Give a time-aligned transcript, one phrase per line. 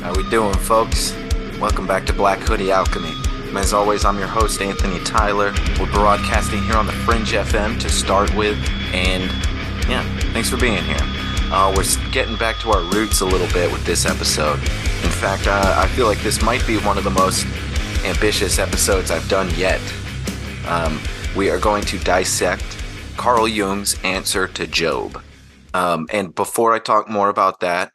[0.00, 1.12] How we doing, folks?
[1.58, 3.12] Welcome back to Black Hoodie Alchemy.
[3.48, 5.52] And As always, I'm your host, Anthony Tyler.
[5.80, 8.56] We're broadcasting here on the Fringe FM to start with,
[8.94, 9.24] and
[9.88, 11.00] yeah, thanks for being here.
[11.50, 14.60] Uh, we're getting back to our roots a little bit with this episode.
[14.60, 17.44] In fact, uh, I feel like this might be one of the most
[18.04, 19.80] ambitious episodes I've done yet.
[20.68, 21.00] Um,
[21.36, 22.64] we are going to dissect
[23.16, 25.20] Carl Jung's answer to Job.
[25.74, 27.90] Um, and before I talk more about that,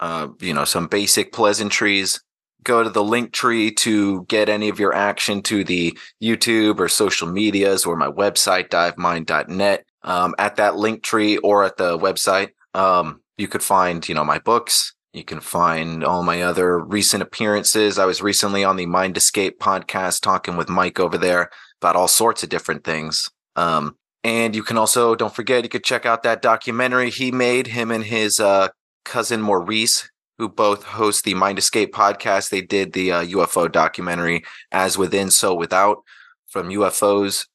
[0.00, 2.20] uh, you know, some basic pleasantries.
[2.64, 6.88] Go to the link tree to get any of your action to the YouTube or
[6.88, 9.84] social medias or my website, divemind.net.
[10.02, 14.24] Um, at that link tree or at the website, um, you could find, you know,
[14.24, 14.94] my books.
[15.12, 17.98] You can find all my other recent appearances.
[17.98, 22.08] I was recently on the Mind Escape podcast talking with Mike over there about all
[22.08, 23.28] sorts of different things.
[23.56, 27.68] Um, and you can also, don't forget, you could check out that documentary he made,
[27.68, 28.68] him and his uh,
[29.08, 32.50] cousin Maurice, who both host the Mind Escape podcast.
[32.50, 36.04] They did the uh, UFO documentary As Within, So Without
[36.46, 37.46] from UFOs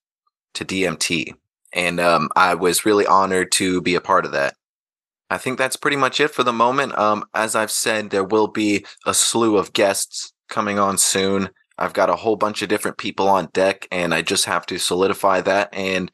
[0.55, 1.33] to DMT.
[1.73, 4.55] And um, I was really honored to be a part of that.
[5.29, 6.97] I think that's pretty much it for the moment.
[6.97, 11.49] Um, as I've said, there will be a slew of guests coming on soon.
[11.77, 14.77] I've got a whole bunch of different people on deck, and I just have to
[14.77, 16.11] solidify that and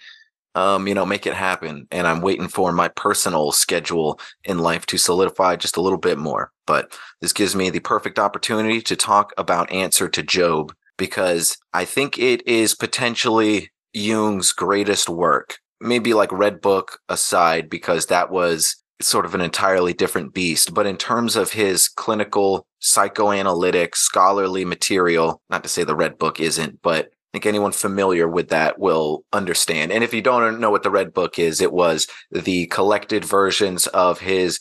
[0.56, 1.88] um, you know, make it happen.
[1.92, 6.18] And I'm waiting for my personal schedule in life to solidify just a little bit
[6.18, 6.52] more.
[6.66, 11.86] But this gives me the perfect opportunity to talk about Answer to Job because I
[11.86, 15.60] think it is potentially Jung's greatest work.
[15.82, 20.74] Maybe like Red Book aside, because that was sort of an entirely different beast.
[20.74, 26.40] But in terms of his clinical, psychoanalytic, scholarly material, not to say the Red Book
[26.40, 29.92] isn't, but I think anyone familiar with that will understand.
[29.92, 33.86] And if you don't know what the Red Book is, it was the collected versions
[33.88, 34.60] of his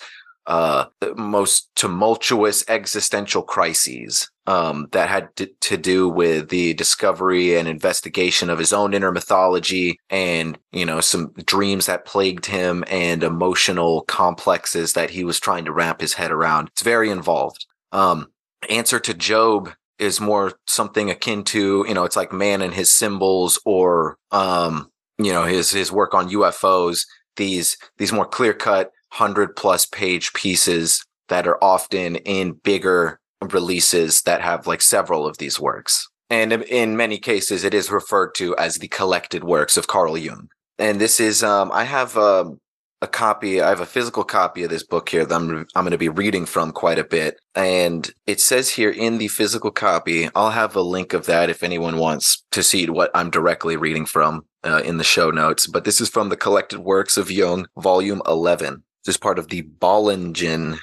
[0.48, 7.68] uh, most tumultuous existential crises um, that had to, to, do with the discovery and
[7.68, 13.22] investigation of his own inner mythology and, you know, some dreams that plagued him and
[13.22, 16.68] emotional complexes that he was trying to wrap his head around.
[16.68, 17.66] It's very involved.
[17.92, 18.28] Um,
[18.70, 22.90] answer to Job is more something akin to, you know, it's like man and his
[22.90, 28.92] symbols or, um, you know, his, his work on UFOs, these, these more clear cut
[29.10, 33.18] hundred plus page pieces that are often in bigger
[33.50, 36.08] releases that have like several of these works.
[36.30, 40.48] And in many cases, it is referred to as the collected works of Carl Jung.
[40.78, 42.60] And this is, um, I have, um,
[43.00, 43.60] a copy.
[43.60, 46.08] I have a physical copy of this book here that I'm I'm going to be
[46.08, 47.38] reading from quite a bit.
[47.54, 51.62] And it says here in the physical copy, I'll have a link of that if
[51.62, 55.66] anyone wants to see what I'm directly reading from uh, in the show notes.
[55.66, 58.82] But this is from the Collected Works of Jung, Volume 11.
[59.04, 60.78] This is part of the Bollingen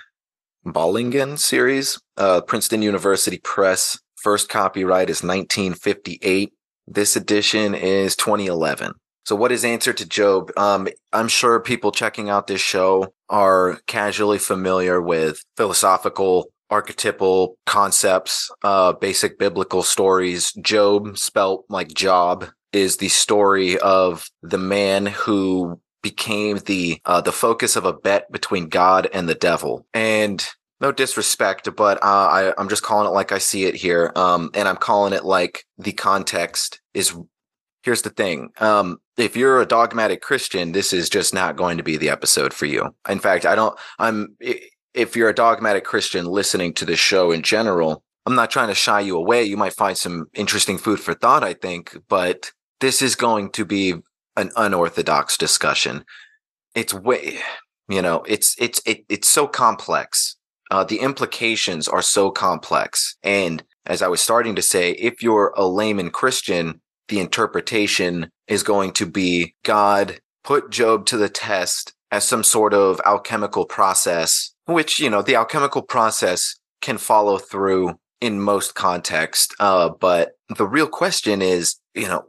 [0.65, 3.99] Bollingen series, uh, Princeton University Press.
[4.15, 6.51] First copyright is 1958.
[6.87, 8.93] This edition is 2011.
[9.25, 10.51] So, what is answer to Job?
[10.55, 18.51] Um, I'm sure people checking out this show are casually familiar with philosophical, archetypal concepts,
[18.63, 20.51] uh, basic biblical stories.
[20.53, 27.31] Job, spelt like Job, is the story of the man who became the uh, the
[27.31, 29.87] focus of a bet between God and the devil.
[29.91, 30.45] And
[30.81, 34.51] no disrespect, but uh, I, I'm just calling it like I see it here, um,
[34.53, 37.15] and I'm calling it like the context is
[37.85, 38.49] here's the thing.
[38.57, 42.51] Um, if you're a dogmatic Christian, this is just not going to be the episode
[42.51, 42.95] for you.
[43.07, 44.35] In fact, I don't, I'm,
[44.95, 48.75] if you're a dogmatic Christian listening to this show in general, I'm not trying to
[48.75, 49.43] shy you away.
[49.43, 52.51] You might find some interesting food for thought, I think, but
[52.81, 53.93] this is going to be
[54.35, 56.05] an unorthodox discussion.
[56.73, 57.37] It's way,
[57.87, 60.37] you know, it's, it's, it, it's so complex.
[60.71, 63.15] Uh, the implications are so complex.
[63.21, 68.63] And as I was starting to say, if you're a layman Christian, the interpretation is
[68.63, 74.53] going to be God put Job to the test as some sort of alchemical process,
[74.65, 79.55] which, you know, the alchemical process can follow through in most context.
[79.59, 82.23] Uh, but the real question is, you know,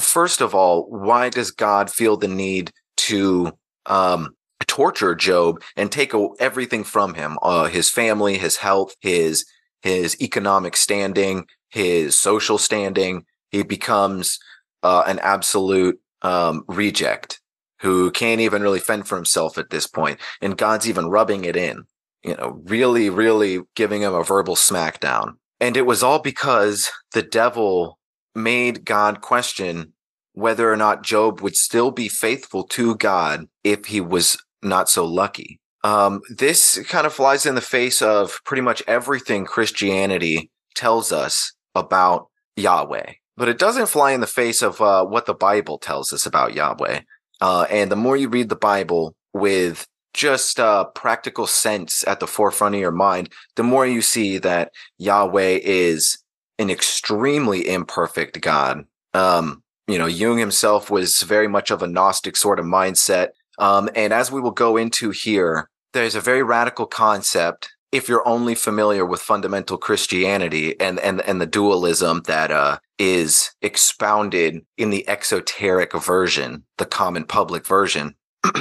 [0.00, 3.52] first of all, why does God feel the need to,
[3.86, 4.34] um,
[4.66, 9.44] torture Job and take everything from him, uh, his family, his health, his,
[9.82, 14.38] his economic standing, his social standing, he becomes
[14.82, 17.40] uh, an absolute um, reject
[17.80, 20.18] who can't even really fend for himself at this point.
[20.40, 21.84] And God's even rubbing it in,
[22.22, 25.34] you know, really, really giving him a verbal smackdown.
[25.60, 27.98] And it was all because the devil
[28.34, 29.92] made God question
[30.32, 35.04] whether or not Job would still be faithful to God if he was not so
[35.04, 35.58] lucky.
[35.82, 41.52] Um, this kind of flies in the face of pretty much everything Christianity tells us
[41.74, 46.12] about Yahweh, but it doesn't fly in the face of uh, what the Bible tells
[46.12, 47.00] us about Yahweh.
[47.40, 52.26] Uh, and the more you read the Bible with just uh, practical sense at the
[52.26, 56.18] forefront of your mind, the more you see that Yahweh is
[56.58, 58.84] an extremely imperfect God.
[59.14, 63.28] Um, you know, Jung himself was very much of a Gnostic sort of mindset.
[63.58, 68.26] Um, and as we will go into here, there's a very radical concept if you're
[68.28, 74.90] only familiar with fundamental Christianity and and and the dualism that uh, is expounded in
[74.90, 78.14] the exoteric version, the common public version,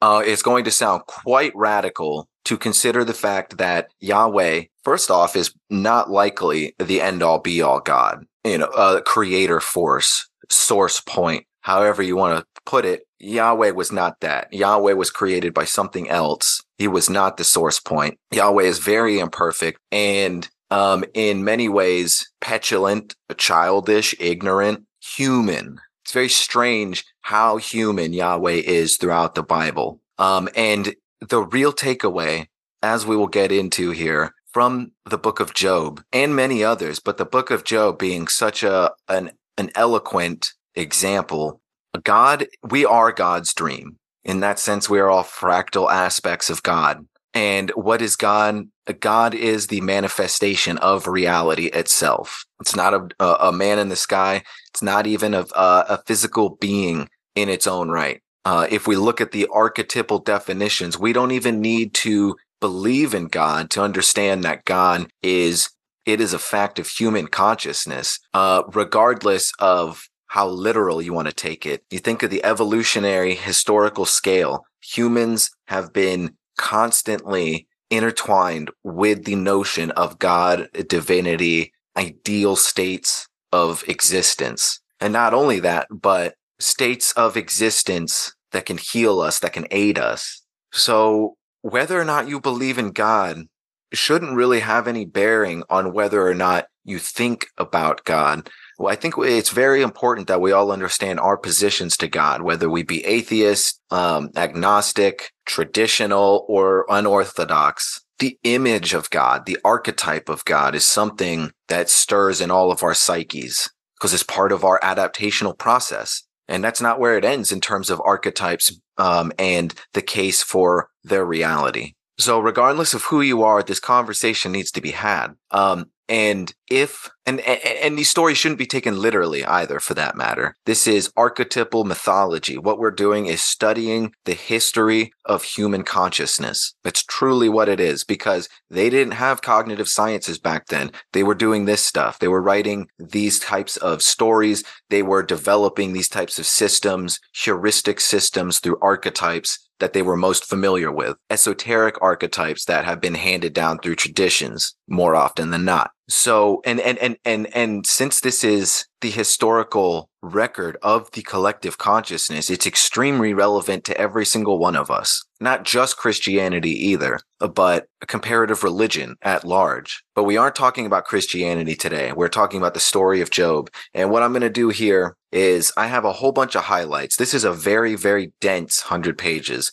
[0.00, 5.34] uh, it's going to sound quite radical to consider the fact that Yahweh, first off,
[5.34, 11.00] is not likely the end all be all God, you know, a creator force, source
[11.00, 13.02] point, however you want to put it.
[13.18, 14.52] Yahweh was not that.
[14.52, 16.62] Yahweh was created by something else.
[16.78, 18.18] He was not the source point.
[18.30, 25.78] Yahweh is very imperfect and um, in many ways petulant, childish, ignorant, human.
[26.04, 30.00] It's very strange how human Yahweh is throughout the Bible.
[30.18, 32.46] Um, and the real takeaway,
[32.82, 37.18] as we will get into here, from the book of Job and many others, but
[37.18, 41.60] the book of Job being such a an an eloquent example
[42.04, 43.96] God, we are God's dream.
[44.24, 47.06] In that sense, we are all fractal aspects of God.
[47.32, 48.68] And what is God?
[48.98, 52.44] God is the manifestation of reality itself.
[52.60, 54.42] It's not a, a man in the sky.
[54.72, 58.20] It's not even a, a physical being in its own right.
[58.44, 63.26] Uh, if we look at the archetypal definitions, we don't even need to believe in
[63.26, 65.70] God to understand that God is
[66.06, 71.34] it is a fact of human consciousness, uh, regardless of how literal you want to
[71.34, 71.84] take it.
[71.90, 74.64] You think of the evolutionary historical scale.
[74.80, 84.78] Humans have been constantly intertwined with the notion of God, divinity, ideal states of existence.
[85.00, 89.98] And not only that, but states of existence that can heal us, that can aid
[89.98, 90.42] us.
[90.70, 93.46] So whether or not you believe in God
[93.94, 98.50] shouldn't really have any bearing on whether or not you think about God
[98.80, 102.70] well, I think it's very important that we all understand our positions to God, whether
[102.70, 108.00] we be atheist, um, agnostic, traditional, or unorthodox.
[108.20, 112.82] The image of God, the archetype of God is something that stirs in all of
[112.82, 113.68] our psyches
[113.98, 116.22] because it's part of our adaptational process.
[116.48, 120.88] And that's not where it ends in terms of archetypes um, and the case for
[121.04, 121.92] their reality.
[122.18, 125.28] So, regardless of who you are, this conversation needs to be had.
[125.50, 130.56] Um, and if and and these stories shouldn't be taken literally either for that matter.
[130.66, 132.58] This is archetypal mythology.
[132.58, 136.74] What we're doing is studying the history of human consciousness.
[136.82, 140.90] That's truly what it is because they didn't have cognitive sciences back then.
[141.12, 142.18] They were doing this stuff.
[142.18, 144.64] They were writing these types of stories.
[144.88, 150.44] They were developing these types of systems heuristic systems through archetypes that they were most
[150.44, 155.90] familiar with, esoteric archetypes that have been handed down through traditions more often than not.
[156.10, 161.78] So, and, and, and, and, and since this is the historical record of the collective
[161.78, 165.24] consciousness, it's extremely relevant to every single one of us.
[165.40, 170.02] Not just Christianity either, but comparative religion at large.
[170.14, 172.12] But we aren't talking about Christianity today.
[172.12, 173.70] We're talking about the story of Job.
[173.94, 177.16] And what I'm going to do here is I have a whole bunch of highlights.
[177.16, 179.70] This is a very, very dense hundred pages,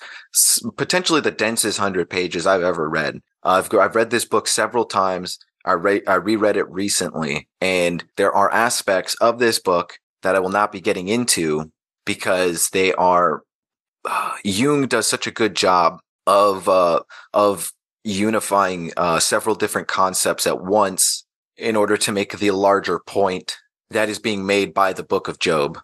[0.77, 3.22] potentially the densest hundred pages I've ever read.
[3.44, 5.39] I've, I've read this book several times.
[5.68, 10.40] I, re- I reread it recently, and there are aspects of this book that I
[10.40, 11.72] will not be getting into
[12.06, 13.44] because they are.
[14.06, 17.02] Uh, Jung does such a good job of uh,
[17.34, 17.72] of
[18.04, 21.26] unifying uh, several different concepts at once
[21.58, 23.58] in order to make the larger point
[23.90, 25.80] that is being made by the Book of Job.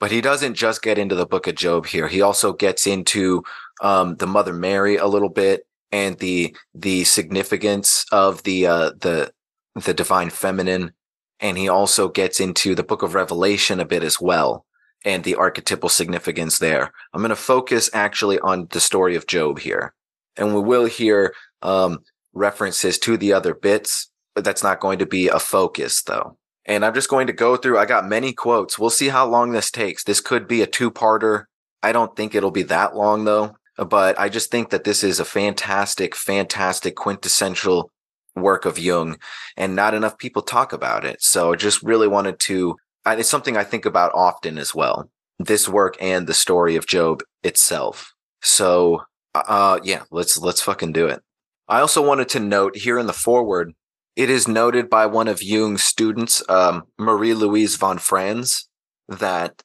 [0.00, 2.08] But he doesn't just get into the Book of Job here.
[2.08, 3.42] He also gets into
[3.82, 9.32] um, the Mother Mary a little bit and the the significance of the uh, the
[9.74, 10.92] the divine feminine,
[11.40, 14.64] and he also gets into the Book of Revelation a bit as well,
[15.04, 16.92] and the archetypal significance there.
[17.12, 19.94] I'm going to focus actually on the story of Job here,
[20.36, 22.00] and we will hear um,
[22.32, 26.36] references to the other bits, but that's not going to be a focus though.
[26.66, 27.78] And I'm just going to go through.
[27.78, 28.78] I got many quotes.
[28.78, 30.04] We'll see how long this takes.
[30.04, 31.44] This could be a two parter.
[31.82, 33.56] I don't think it'll be that long though
[33.86, 37.90] but I just think that this is a fantastic, fantastic quintessential
[38.34, 39.18] work of Jung
[39.56, 41.22] and not enough people talk about it.
[41.22, 45.10] So I just really wanted to, it's something I think about often as well.
[45.38, 48.12] This work and the story of Job itself.
[48.42, 49.02] So
[49.34, 51.20] Uh, yeah, let's let's fucking do it.
[51.68, 53.72] I also wanted to note here in the forward,
[54.16, 58.68] it is noted by one of Jung's students, um, Marie Louise von Franz,
[59.06, 59.62] that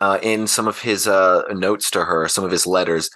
[0.00, 3.10] uh, in some of his uh, notes to her, some of his letters,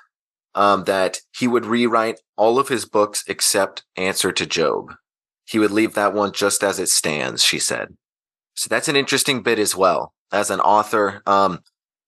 [0.55, 4.95] um, that he would rewrite all of his books except Answer to Job.
[5.47, 7.89] He would leave that one just as it stands, she said.
[8.55, 10.13] So that's an interesting bit as well.
[10.33, 11.61] As an author, um,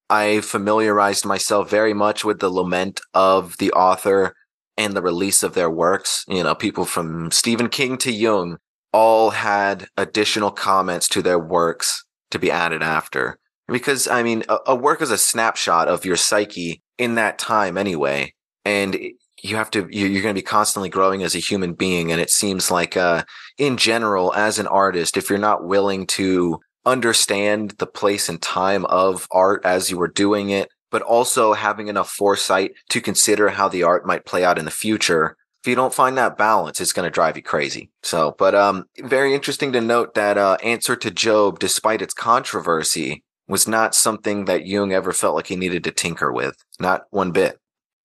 [0.09, 4.35] I familiarized myself very much with the lament of the author
[4.77, 6.25] and the release of their works.
[6.29, 8.59] You know, people from Stephen King to Jung
[8.93, 13.39] all had additional comments to their works to be added after.
[13.69, 17.77] Because, I mean, a, a work is a snapshot of your psyche in that time
[17.77, 18.33] anyway.
[18.65, 18.97] And
[19.43, 22.11] you have to, you're going to be constantly growing as a human being.
[22.11, 23.25] And it seems like, uh,
[23.59, 28.85] in general, as an artist, if you're not willing to understand the place and time
[28.87, 33.69] of art as you were doing it, but also having enough foresight to consider how
[33.69, 35.37] the art might play out in the future.
[35.63, 37.91] If you don't find that balance, it's going to drive you crazy.
[38.05, 43.25] So, but um, very interesting to note that uh, answer to Job, despite its controversy,
[43.49, 46.57] was not something that Jung ever felt like he needed to tinker with.
[46.81, 47.59] Not one bit.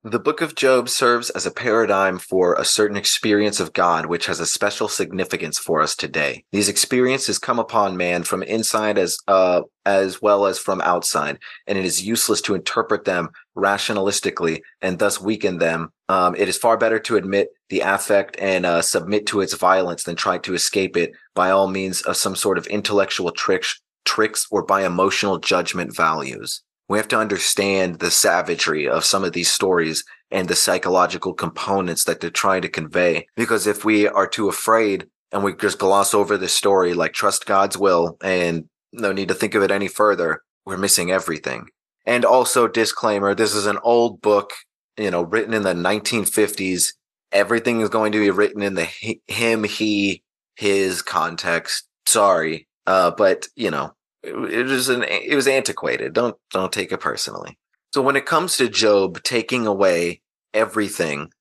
[0.03, 4.25] The book of Job serves as a paradigm for a certain experience of God, which
[4.25, 6.43] has a special significance for us today.
[6.51, 11.77] These experiences come upon man from inside as, uh, as well as from outside, and
[11.77, 15.93] it is useless to interpret them rationalistically and thus weaken them.
[16.10, 20.03] Um, it is far better to admit the affect and uh, submit to its violence
[20.03, 24.48] than try to escape it by all means of some sort of intellectual tricks, tricks
[24.51, 29.50] or by emotional judgment values we have to understand the savagery of some of these
[29.50, 33.25] stories and the psychological components that they're trying to convey.
[33.38, 37.46] Because if we are too afraid and we just gloss over the story, like trust
[37.46, 41.67] God's will and no need to think of it any further, we're missing everything.
[42.05, 44.51] And also disclaimer, this is an old book,
[44.98, 46.88] you know, written in the 1950s.
[47.31, 48.89] Everything is going to be written in the
[49.27, 50.24] him, he,
[50.58, 51.88] his context.
[52.05, 52.67] Sorry.
[52.88, 56.13] Uh, but you know, it was an it was antiquated.
[56.13, 57.57] Don't don't take it personally.
[57.93, 60.21] So when it comes to Job taking away
[60.53, 61.31] everything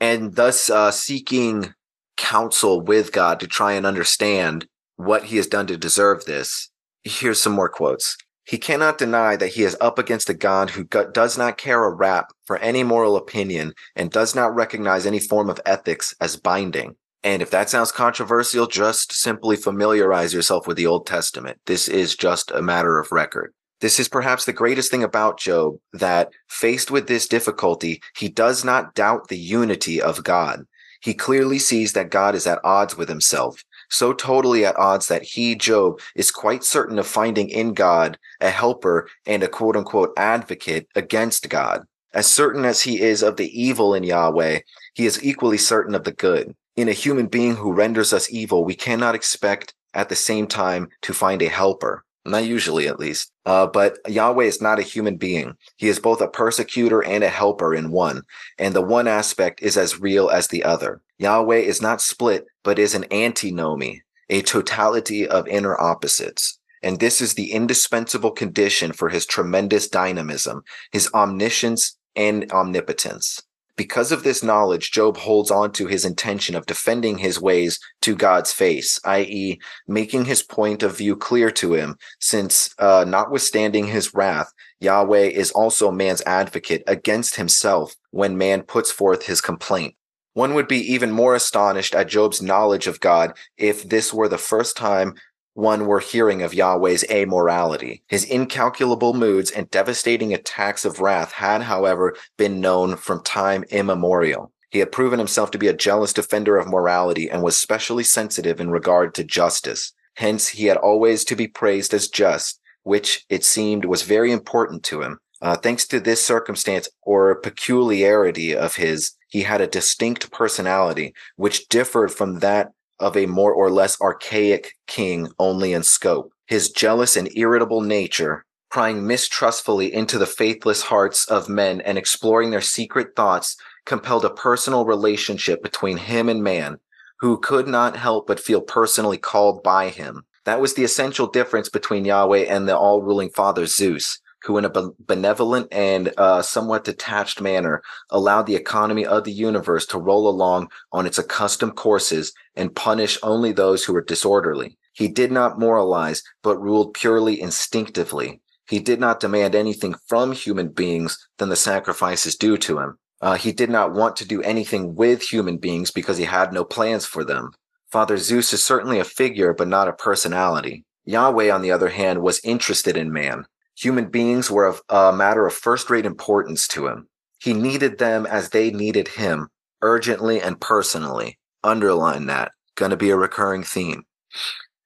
[0.00, 1.74] and thus uh, seeking
[2.16, 6.70] counsel with God to try and understand what he has done to deserve this,
[7.04, 8.16] here's some more quotes.
[8.44, 11.94] He cannot deny that he is up against a God who does not care a
[11.94, 16.96] rap for any moral opinion and does not recognize any form of ethics as binding.
[17.24, 21.58] And if that sounds controversial, just simply familiarize yourself with the Old Testament.
[21.66, 23.52] This is just a matter of record.
[23.80, 28.64] This is perhaps the greatest thing about Job that faced with this difficulty, he does
[28.64, 30.64] not doubt the unity of God.
[31.00, 35.22] He clearly sees that God is at odds with himself, so totally at odds that
[35.22, 40.12] he, Job, is quite certain of finding in God a helper and a quote unquote
[40.16, 41.84] advocate against God.
[42.12, 44.60] As certain as he is of the evil in Yahweh,
[44.94, 48.64] he is equally certain of the good in a human being who renders us evil,
[48.64, 52.04] we cannot expect at the same time to find a helper.
[52.24, 53.32] Not usually, at least.
[53.44, 55.54] Uh, but Yahweh is not a human being.
[55.76, 58.22] He is both a persecutor and a helper in one.
[58.58, 61.00] And the one aspect is as real as the other.
[61.18, 66.60] Yahweh is not split, but is an antinomy, a totality of inner opposites.
[66.80, 73.42] And this is the indispensable condition for his tremendous dynamism, his omniscience and omnipotence.
[73.78, 78.16] Because of this knowledge, Job holds on to his intention of defending his ways to
[78.16, 84.12] God's face, i.e., making his point of view clear to him, since, uh, notwithstanding his
[84.12, 89.94] wrath, Yahweh is also man's advocate against himself when man puts forth his complaint.
[90.34, 94.38] One would be even more astonished at Job's knowledge of God if this were the
[94.38, 95.14] first time
[95.58, 98.02] one were hearing of Yahweh's amorality.
[98.06, 104.52] His incalculable moods and devastating attacks of wrath had, however, been known from time immemorial.
[104.70, 108.60] He had proven himself to be a jealous defender of morality and was specially sensitive
[108.60, 109.92] in regard to justice.
[110.14, 114.84] Hence, he had always to be praised as just, which it seemed was very important
[114.84, 115.18] to him.
[115.42, 121.68] Uh, thanks to this circumstance or peculiarity of his, he had a distinct personality, which
[121.68, 122.70] differed from that
[123.00, 126.32] of a more or less archaic king only in scope.
[126.46, 132.50] His jealous and irritable nature, prying mistrustfully into the faithless hearts of men and exploring
[132.50, 136.78] their secret thoughts, compelled a personal relationship between him and man,
[137.20, 140.24] who could not help but feel personally called by him.
[140.44, 144.64] That was the essential difference between Yahweh and the all ruling father Zeus who in
[144.64, 150.28] a benevolent and uh, somewhat detached manner allowed the economy of the universe to roll
[150.28, 154.78] along on its accustomed courses and punish only those who were disorderly.
[154.92, 158.40] He did not moralize, but ruled purely instinctively.
[158.68, 162.98] He did not demand anything from human beings than the sacrifices due to him.
[163.20, 166.64] Uh, he did not want to do anything with human beings because he had no
[166.64, 167.50] plans for them.
[167.90, 170.84] Father Zeus is certainly a figure, but not a personality.
[171.06, 173.46] Yahweh, on the other hand, was interested in man.
[173.80, 177.08] Human beings were of a matter of first rate importance to him.
[177.38, 179.48] He needed them as they needed him,
[179.82, 181.38] urgently and personally.
[181.62, 182.50] Underline that.
[182.74, 184.02] Going to be a recurring theme.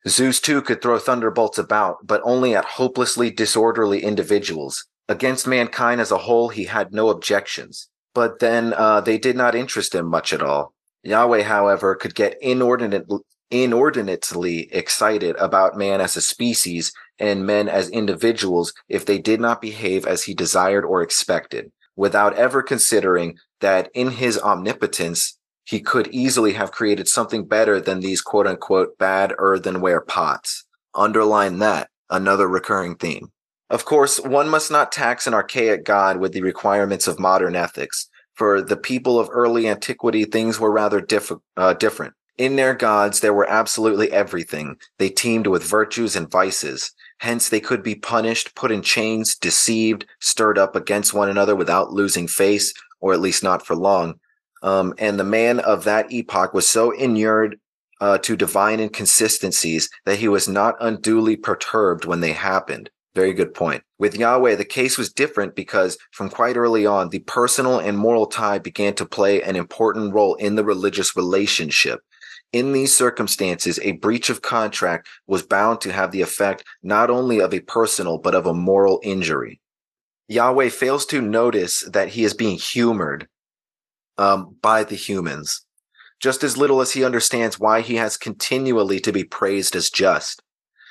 [0.06, 4.86] Zeus too could throw thunderbolts about, but only at hopelessly disorderly individuals.
[5.08, 7.88] Against mankind as a whole, he had no objections.
[8.14, 10.74] But then uh, they did not interest him much at all.
[11.02, 13.06] Yahweh, however, could get inordinate,
[13.52, 19.60] inordinately excited about man as a species and men as individuals if they did not
[19.60, 26.08] behave as he desired or expected, without ever considering that in his omnipotence, he could
[26.08, 30.64] easily have created something better than these quote unquote bad earthenware pots.
[30.94, 33.30] Underline that, another recurring theme.
[33.70, 38.08] Of course, one must not tax an archaic God with the requirements of modern ethics.
[38.34, 42.14] For the people of early antiquity, things were rather diff- uh, different.
[42.38, 44.76] In their gods, there were absolutely everything.
[44.98, 46.92] They teemed with virtues and vices.
[47.18, 51.92] Hence, they could be punished, put in chains, deceived, stirred up against one another without
[51.92, 54.18] losing face, or at least not for long.
[54.62, 57.58] Um, and the man of that epoch was so inured
[58.00, 62.90] uh, to divine inconsistencies that he was not unduly perturbed when they happened.
[63.14, 63.82] Very good point.
[63.98, 68.26] With Yahweh, the case was different because from quite early on, the personal and moral
[68.26, 72.00] tie began to play an important role in the religious relationship.
[72.52, 77.40] In these circumstances, a breach of contract was bound to have the effect not only
[77.40, 79.60] of a personal, but of a moral injury.
[80.28, 83.26] Yahweh fails to notice that he is being humored
[84.18, 85.64] um, by the humans,
[86.20, 90.42] just as little as he understands why he has continually to be praised as just.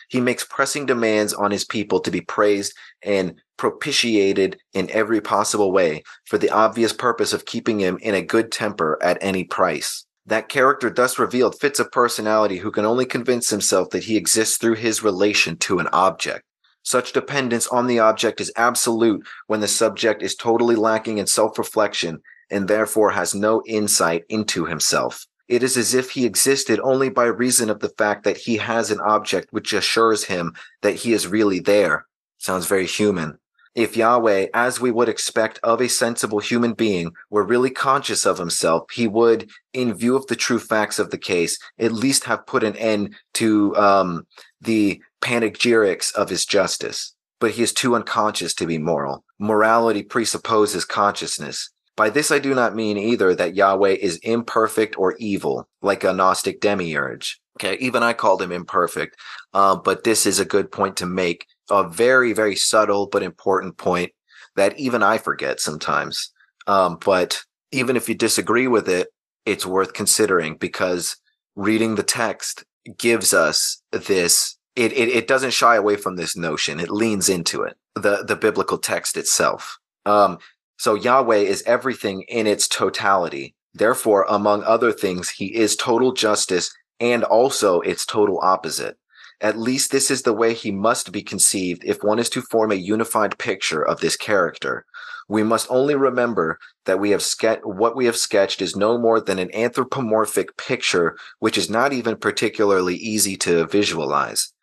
[0.10, 5.72] He makes pressing demands on his people to be praised and propitiated in every possible
[5.72, 10.05] way for the obvious purpose of keeping him in a good temper at any price.
[10.25, 14.57] That character thus revealed fits a personality who can only convince himself that he exists
[14.57, 16.44] through his relation to an object.
[16.84, 21.57] Such dependence on the object is absolute when the subject is totally lacking in self
[21.57, 25.25] reflection and therefore has no insight into himself.
[25.48, 28.90] It is as if he existed only by reason of the fact that he has
[28.90, 32.07] an object which assures him that he is really there.
[32.38, 33.38] Sounds very human.
[33.74, 38.38] If Yahweh, as we would expect of a sensible human being, were really conscious of
[38.38, 42.46] himself, he would, in view of the true facts of the case, at least have
[42.46, 44.27] put an end to um,
[44.60, 47.16] the panegyrics of his justice.
[47.40, 49.24] But he is too unconscious to be moral.
[49.40, 51.70] Morality presupposes consciousness.
[51.96, 56.14] By this I do not mean either that Yahweh is imperfect or evil, like a
[56.14, 57.40] Gnostic demiurge.
[57.60, 59.18] Okay, even I called him imperfect,
[59.53, 61.46] uh, but this is a good point to make.
[61.72, 64.12] A very, very subtle but important point
[64.55, 66.31] that even I forget sometimes.
[66.68, 69.07] Um, but even if you disagree with it,
[69.46, 71.18] it's worth considering because
[71.55, 72.64] reading the text
[72.98, 74.57] gives us this.
[74.75, 76.79] It, it, it doesn't shy away from this notion.
[76.79, 77.75] It leans into it.
[77.96, 79.77] The the biblical text itself.
[80.05, 80.38] Um,
[80.77, 83.55] so Yahweh is everything in its totality.
[83.74, 88.98] Therefore, among other things, he is total justice and also its total opposite.
[89.42, 92.72] At least this is the way he must be conceived if one is to form
[92.72, 94.86] a unified picture of this character.
[95.27, 99.20] We must only remember that we have ske- what we have sketched is no more
[99.20, 104.54] than an anthropomorphic picture, which is not even particularly easy to visualize.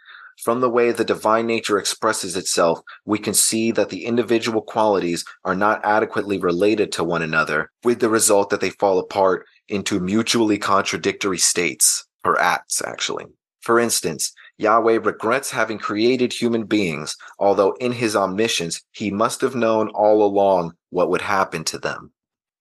[0.44, 5.24] From the way the divine nature expresses itself, we can see that the individual qualities
[5.44, 9.98] are not adequately related to one another, with the result that they fall apart into
[9.98, 13.24] mutually contradictory states, or acts, actually.
[13.60, 19.54] For instance, Yahweh regrets having created human beings, although in his omniscience, he must have
[19.54, 22.12] known all along what would happen to them.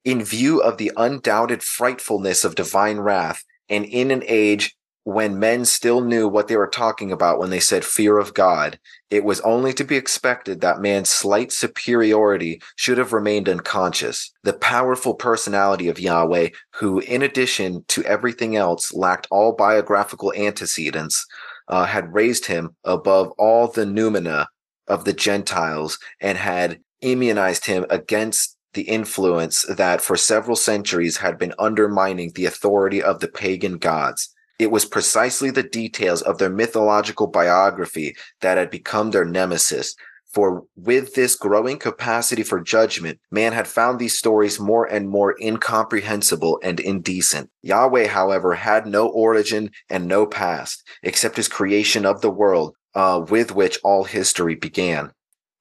[0.06, 5.64] In view of the undoubted frightfulness of divine wrath, and in an age when men
[5.64, 8.78] still knew what they were talking about when they said fear of God,
[9.10, 14.34] it was only to be expected that man's slight superiority should have remained unconscious.
[14.44, 21.26] The powerful personality of Yahweh, who, in addition to everything else, lacked all biographical antecedents,
[21.68, 24.48] uh, had raised him above all the numina
[24.88, 31.38] of the Gentiles and had immunized him against the influence that for several centuries had
[31.38, 34.30] been undermining the authority of the pagan gods.
[34.60, 39.96] It was precisely the details of their mythological biography that had become their nemesis.
[40.34, 45.36] For with this growing capacity for judgment, man had found these stories more and more
[45.42, 47.50] incomprehensible and indecent.
[47.62, 53.26] Yahweh, however, had no origin and no past, except his creation of the world, uh,
[53.30, 55.12] with which all history began.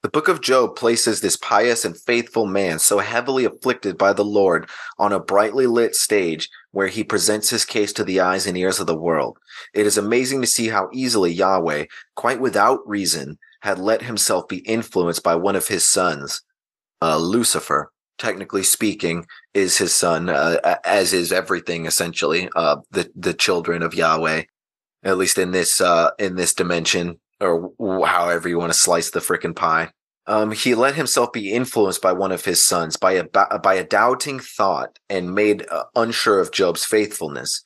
[0.03, 4.25] The book of Job places this pious and faithful man, so heavily afflicted by the
[4.25, 8.57] Lord, on a brightly lit stage where he presents his case to the eyes and
[8.57, 9.39] ears of the world.
[9.75, 14.59] It is amazing to see how easily Yahweh, quite without reason, had let himself be
[14.59, 16.43] influenced by one of his sons,
[17.03, 17.91] uh, Lucifer.
[18.17, 22.49] Technically speaking, is his son, uh, as is everything essentially.
[22.55, 24.45] Uh, the the children of Yahweh,
[25.03, 27.73] at least in this uh, in this dimension, or
[28.07, 29.91] however you want to slice the frickin' pie.
[30.29, 33.25] Um, he let himself be influenced by one of his sons by a
[33.59, 37.63] by a doubting thought and made uh, unsure of Job's faithfulness.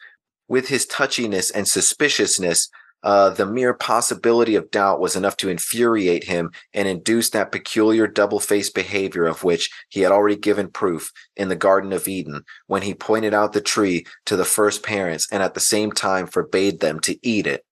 [0.49, 2.71] With his touchiness and suspiciousness,
[3.03, 8.07] uh, the mere possibility of doubt was enough to infuriate him and induce that peculiar
[8.07, 12.83] double-faced behavior of which he had already given proof in the Garden of Eden when
[12.83, 16.81] he pointed out the tree to the first parents and at the same time forbade
[16.81, 17.65] them to eat it.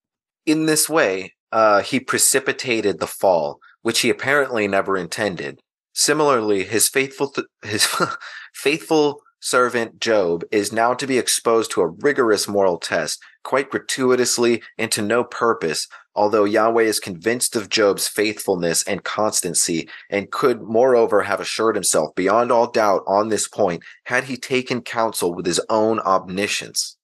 [0.46, 5.60] In this way, uh, he precipitated the fall, which he apparently never intended.
[5.92, 7.86] Similarly, his faithful th- his
[8.54, 14.62] faithful servant Job is now to be exposed to a rigorous moral test, quite gratuitously
[14.76, 20.62] and to no purpose, although Yahweh is convinced of Job's faithfulness and constancy, and could
[20.62, 25.46] moreover have assured himself beyond all doubt on this point had he taken counsel with
[25.46, 26.96] his own omniscience.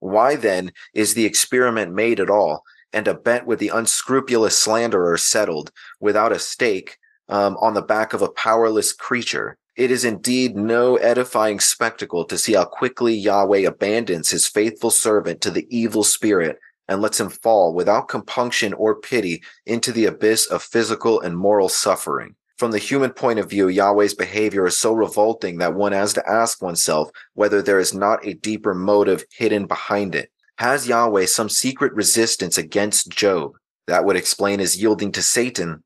[0.00, 2.62] Why then is the experiment made at all?
[2.92, 5.70] and a bet with the unscrupulous slanderer settled
[6.00, 6.96] without a stake
[7.28, 9.58] um, on the back of a powerless creature.
[9.76, 15.42] It is indeed no edifying spectacle to see how quickly Yahweh abandons his faithful servant
[15.42, 16.58] to the evil spirit
[16.88, 21.68] and lets him fall without compunction or pity into the abyss of physical and moral
[21.68, 22.34] suffering.
[22.56, 26.26] From the human point of view, Yahweh's behavior is so revolting that one has to
[26.26, 30.30] ask oneself whether there is not a deeper motive hidden behind it.
[30.56, 33.52] Has Yahweh some secret resistance against Job?
[33.88, 35.84] That would explain his yielding to Satan.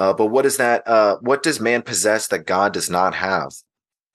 [0.00, 0.82] Uh, but what is that?
[0.88, 3.52] Uh, what does man possess that God does not have?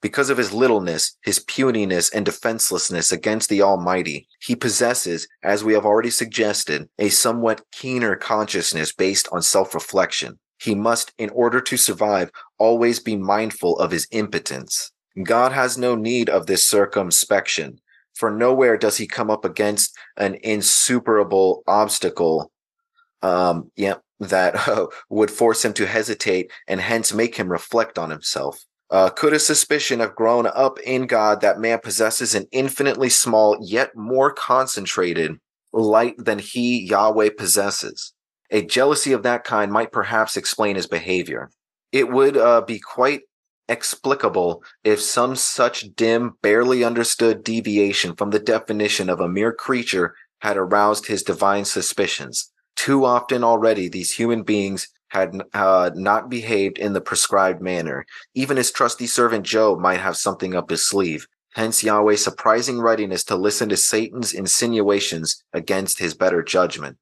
[0.02, 5.74] Because of his littleness, his puniness, and defenselessness against the Almighty, he possesses, as we
[5.74, 10.39] have already suggested, a somewhat keener consciousness based on self reflection.
[10.60, 14.91] He must, in order to survive, always be mindful of his impotence.
[15.24, 17.80] God has no need of this circumspection
[18.15, 22.52] for nowhere does he come up against an insuperable obstacle
[23.21, 28.10] um yeah that uh, would force him to hesitate and hence make him reflect on
[28.10, 33.10] himself uh, could a suspicion have grown up in God that man possesses an infinitely
[33.10, 35.39] small yet more concentrated
[35.73, 38.13] light than he, Yahweh, possesses?
[38.51, 41.49] A jealousy of that kind might perhaps explain his behavior.
[41.91, 43.21] It would uh, be quite
[43.67, 50.13] explicable if some such dim, barely understood deviation from the definition of a mere creature
[50.39, 52.51] had aroused his divine suspicions.
[52.75, 58.05] Too often already, these human beings had uh, not behaved in the prescribed manner.
[58.33, 61.27] Even his trusty servant Job might have something up his sleeve.
[61.53, 66.97] Hence Yahweh's surprising readiness to listen to Satan's insinuations against his better judgment.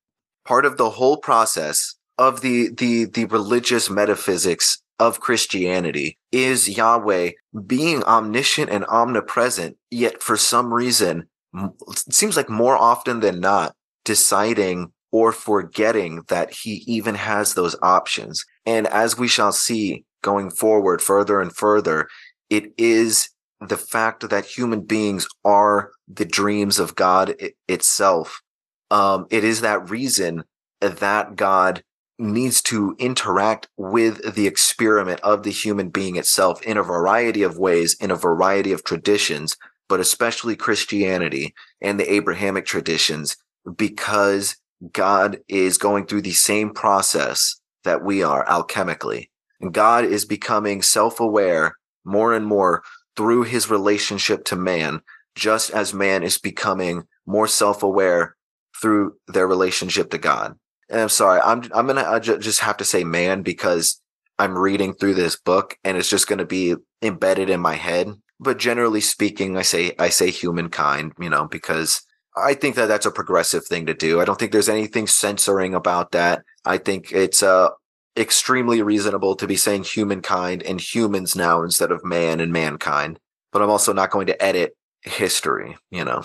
[0.45, 7.31] Part of the whole process of the the the religious metaphysics of Christianity is Yahweh
[7.65, 13.75] being omniscient and omnipresent, yet for some reason, it seems like more often than not,
[14.05, 18.43] deciding or forgetting that he even has those options.
[18.65, 22.07] And as we shall see going forward further and further,
[22.49, 23.29] it is
[23.61, 27.35] the fact that human beings are the dreams of God
[27.67, 28.41] itself.
[28.89, 30.45] Um, it is that reason
[30.81, 31.83] that God
[32.17, 37.59] needs to interact with the experiment of the human being itself in a variety of
[37.59, 43.37] ways, in a variety of traditions, but especially Christianity and the Abrahamic traditions,
[43.77, 44.57] because
[44.91, 49.29] God is going through the same process that we are alchemically.
[49.61, 52.83] And God is becoming self aware more and more
[53.15, 55.01] through his relationship to man,
[55.35, 58.35] just as man is becoming more self aware
[58.81, 60.55] through their relationship to God
[60.93, 64.01] and I'm sorry, I'm I'm gonna I just have to say man because
[64.37, 68.13] I'm reading through this book and it's just gonna be embedded in my head.
[68.39, 72.01] But generally speaking, I say I say humankind, you know, because
[72.35, 74.19] I think that that's a progressive thing to do.
[74.19, 76.43] I don't think there's anything censoring about that.
[76.65, 77.69] I think it's uh
[78.15, 83.19] extremely reasonable to be saying humankind and humans now instead of man and mankind.
[83.51, 86.23] But I'm also not going to edit history, you know.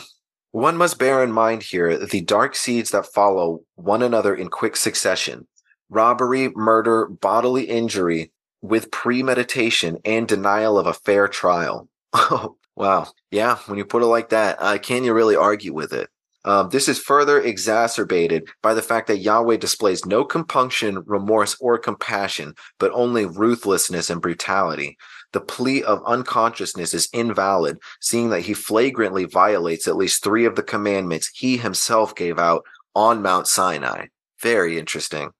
[0.52, 4.76] One must bear in mind here the dark seeds that follow one another in quick
[4.76, 5.46] succession
[5.90, 11.88] robbery, murder, bodily injury with premeditation and denial of a fair trial.
[12.78, 13.08] Wow.
[13.32, 16.08] Yeah, when you put it like that, uh, can you really argue with it?
[16.44, 21.76] Um, this is further exacerbated by the fact that Yahweh displays no compunction, remorse, or
[21.76, 24.96] compassion, but only ruthlessness and brutality.
[25.32, 30.54] The plea of unconsciousness is invalid, seeing that he flagrantly violates at least three of
[30.54, 32.64] the commandments he himself gave out
[32.94, 34.06] on Mount Sinai.
[34.40, 35.30] Very interesting.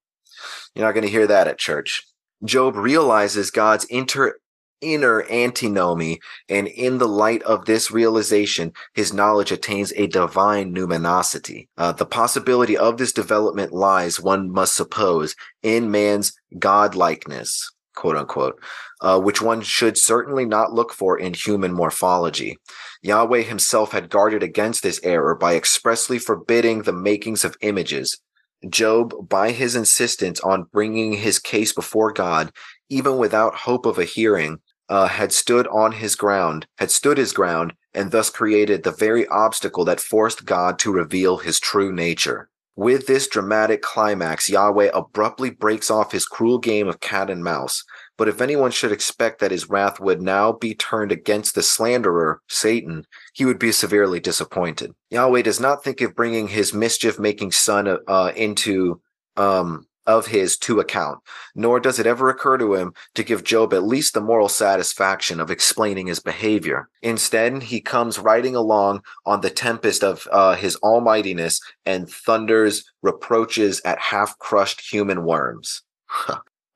[0.75, 2.03] You're not going to hear that at church.
[2.45, 4.35] Job realizes God's inter
[4.81, 11.69] inner antinomy, and in the light of this realization, his knowledge attains a divine numinosity.
[11.77, 18.61] Uh, the possibility of this development lies, one must suppose, in man's godlikeness, quote unquote,
[19.01, 22.57] uh, which one should certainly not look for in human morphology.
[23.03, 28.21] Yahweh himself had guarded against this error by expressly forbidding the makings of images.
[28.69, 32.51] Job, by his insistence on bringing his case before God,
[32.89, 34.59] even without hope of a hearing,
[34.89, 39.27] uh, had stood on his ground, had stood his ground, and thus created the very
[39.29, 42.49] obstacle that forced God to reveal his true nature.
[42.79, 47.83] With this dramatic climax, Yahweh abruptly breaks off his cruel game of cat and mouse.
[48.17, 52.41] But if anyone should expect that his wrath would now be turned against the slanderer,
[52.49, 54.93] Satan, he would be severely disappointed.
[55.11, 59.01] Yahweh does not think of bringing his mischief making son uh, into
[59.37, 61.21] um, of his to account,
[61.55, 65.39] nor does it ever occur to him to give Job at least the moral satisfaction
[65.39, 66.89] of explaining his behavior.
[67.03, 73.83] Instead, he comes riding along on the tempest of uh, his almightiness and thunders reproaches
[73.85, 75.83] at half crushed human worms.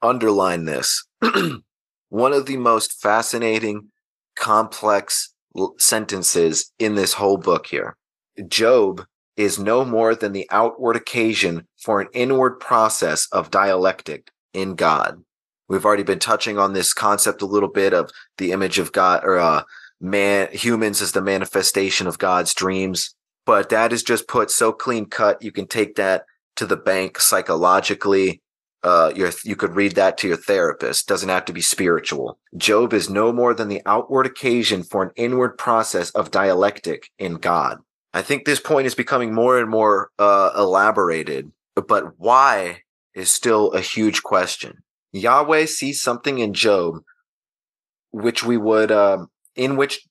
[0.02, 1.04] Underline this.
[2.10, 3.88] One of the most fascinating,
[4.36, 5.32] complex
[5.78, 7.96] sentences in this whole book here.
[8.48, 14.74] Job is no more than the outward occasion for an inward process of dialectic in
[14.74, 15.22] God.
[15.68, 19.24] We've already been touching on this concept a little bit of the image of God
[19.24, 19.62] or uh,
[20.00, 23.14] man, humans as the manifestation of God's dreams.
[23.46, 25.42] But that is just put so clean cut.
[25.42, 26.24] You can take that
[26.56, 28.40] to the bank psychologically.
[28.84, 31.08] Uh, your, you could read that to your therapist.
[31.08, 32.38] Doesn't have to be spiritual.
[32.56, 37.34] Job is no more than the outward occasion for an inward process of dialectic in
[37.34, 37.78] God.
[38.12, 42.82] I think this point is becoming more and more uh, elaborated, but why
[43.14, 44.82] is still a huge question.
[45.12, 47.02] Yahweh sees something in Job,
[48.10, 50.06] which we would, uh, in which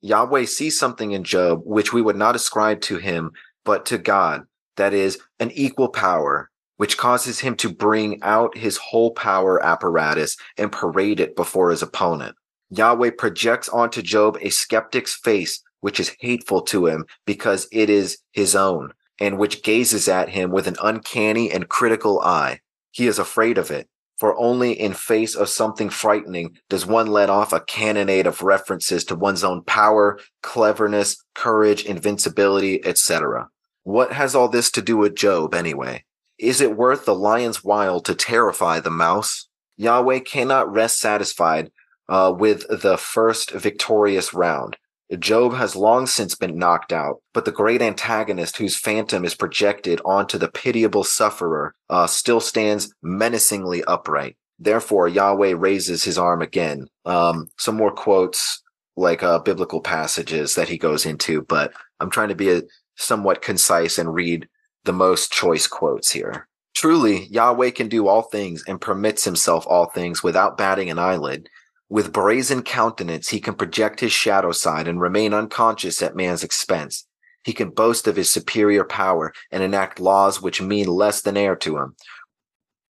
[0.00, 3.32] Yahweh sees something in Job, which we would not ascribe to him,
[3.64, 4.44] but to God.
[4.76, 10.36] That is an equal power, which causes him to bring out his whole power apparatus
[10.56, 12.36] and parade it before his opponent.
[12.70, 18.18] Yahweh projects onto Job a skeptic's face which is hateful to him because it is
[18.32, 22.60] his own, and which gazes at him with an uncanny and critical eye.
[22.90, 27.30] He is afraid of it, for only in face of something frightening does one let
[27.30, 33.48] off a cannonade of references to one's own power, cleverness, courage, invincibility, etc.
[33.84, 36.04] What has all this to do with Job, anyway?
[36.38, 39.48] Is it worth the lion's while to terrify the mouse?
[39.76, 41.70] Yahweh cannot rest satisfied
[42.08, 44.76] uh, with the first victorious round.
[45.16, 50.00] Job has long since been knocked out, but the great antagonist whose phantom is projected
[50.04, 54.36] onto the pitiable sufferer uh, still stands menacingly upright.
[54.58, 56.88] Therefore, Yahweh raises his arm again.
[57.06, 58.62] Um, some more quotes,
[58.96, 62.62] like uh, biblical passages that he goes into, but I'm trying to be a,
[62.96, 64.48] somewhat concise and read
[64.84, 66.48] the most choice quotes here.
[66.74, 71.48] Truly, Yahweh can do all things and permits himself all things without batting an eyelid.
[71.90, 77.06] With brazen countenance, he can project his shadow side and remain unconscious at man's expense.
[77.44, 81.56] He can boast of his superior power and enact laws which mean less than air
[81.56, 81.96] to him.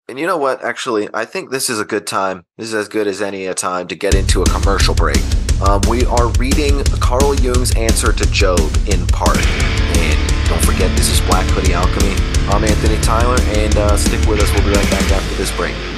[0.09, 0.65] And you know what?
[0.65, 2.45] Actually, I think this is a good time.
[2.57, 5.23] This is as good as any a time to get into a commercial break.
[5.61, 8.59] Um, we are reading Carl Jung's answer to Job
[8.89, 9.39] in part.
[9.39, 12.17] And don't forget, this is Black Hoodie Alchemy.
[12.49, 14.51] I'm Anthony Tyler, and uh, stick with us.
[14.55, 15.98] We'll be right back after this break.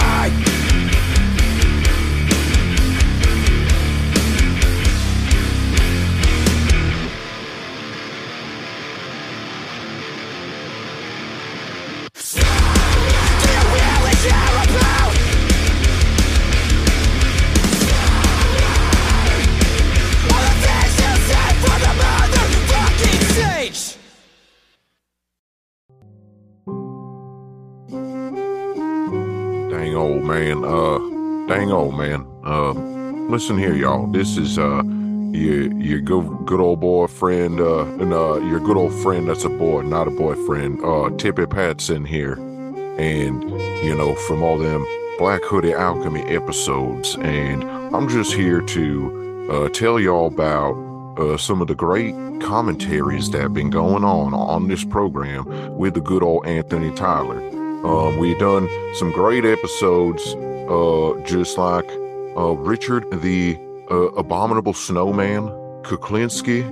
[23.61, 23.97] stage.
[29.69, 30.97] Dang old man, uh,
[31.47, 32.71] dang old man, uh,
[33.29, 34.07] listen here, y'all.
[34.07, 34.81] This is uh,
[35.31, 39.49] your your good good old boyfriend, uh, and uh, your good old friend that's a
[39.49, 40.83] boy, not a boyfriend.
[40.83, 42.33] Uh, Tippy Pat's in here,
[42.97, 43.43] and
[43.83, 44.85] you know from all them
[45.17, 47.63] Black Hoodie Alchemy episodes, and
[47.95, 50.90] I'm just here to uh, tell y'all about
[51.21, 55.45] uh, some of the great commentaries that have been going on on this program
[55.77, 57.39] with the good old Anthony Tyler.
[57.85, 60.23] Um, we done some great episodes,
[60.69, 61.89] uh, just like
[62.35, 63.57] uh, Richard the
[63.89, 65.43] uh, Abominable Snowman,
[65.83, 66.63] Kuklinski,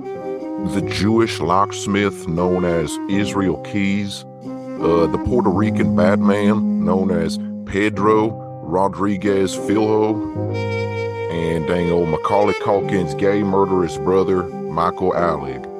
[0.74, 8.30] the Jewish locksmith known as Israel Keys, uh, the Puerto Rican Batman known as Pedro
[8.62, 10.79] Rodrigues Filho,
[11.40, 15.70] and dang old Macaulay Culkin's gay murderous brother, Michael Alig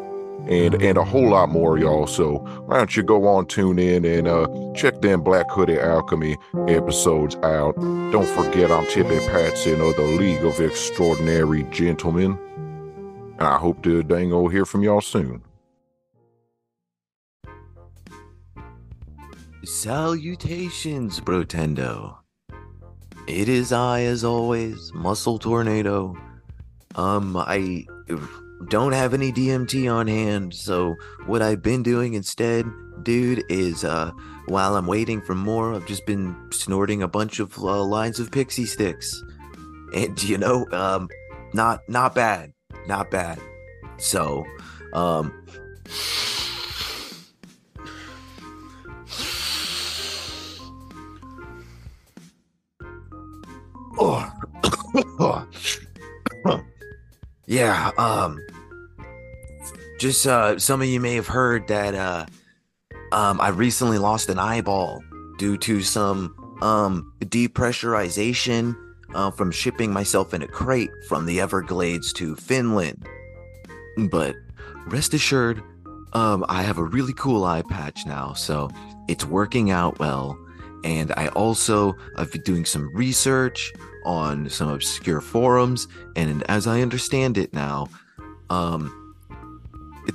[0.48, 2.06] and and a whole lot more, y'all.
[2.06, 6.36] So why don't you go on, tune in, and uh, check them Black Hoodie Alchemy
[6.68, 7.76] episodes out.
[8.10, 12.38] Don't forget I'm Tippy Patson of the League of Extraordinary Gentlemen.
[13.38, 15.42] And I hope to dango hear from y'all soon.
[19.64, 22.19] Salutations, Brotendo.
[23.30, 26.16] It is I, as always, Muscle Tornado.
[26.96, 27.86] Um, I
[28.68, 32.66] don't have any DMT on hand, so what I've been doing instead,
[33.04, 34.10] dude, is uh
[34.46, 38.32] while I'm waiting for more, I've just been snorting a bunch of uh, lines of
[38.32, 39.22] pixie sticks.
[39.94, 41.08] And you know, um
[41.54, 42.52] not not bad.
[42.88, 43.38] Not bad.
[43.98, 44.44] So,
[44.92, 45.32] um
[53.98, 54.31] Oh.
[57.46, 58.38] yeah, um
[60.00, 62.24] just uh, some of you may have heard that uh,
[63.12, 65.05] um, I recently lost an eyeball
[65.38, 68.74] due to some um, depressurization
[69.14, 73.07] uh, from shipping myself in a crate from the Everglades to Finland.
[74.11, 74.37] But
[74.87, 75.62] rest assured,
[76.14, 78.70] um, I have a really cool eye patch now, so
[79.07, 80.38] it's working out well.
[80.84, 83.72] And I also have been doing some research
[84.04, 87.88] on some obscure forums, and as I understand it now,
[88.48, 89.00] um,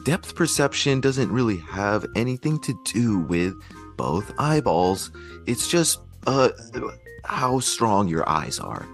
[0.06, 3.54] depth perception doesn't really have anything to do with
[3.98, 5.12] both eyeballs.
[5.48, 6.50] It's just uh
[7.24, 8.88] how strong your eyes are.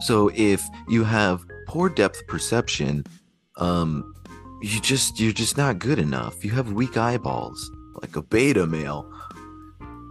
[0.00, 3.04] So if you have poor depth perception,
[3.56, 4.14] um
[4.62, 6.44] you just you're just not good enough.
[6.44, 9.10] You have weak eyeballs, like a beta male.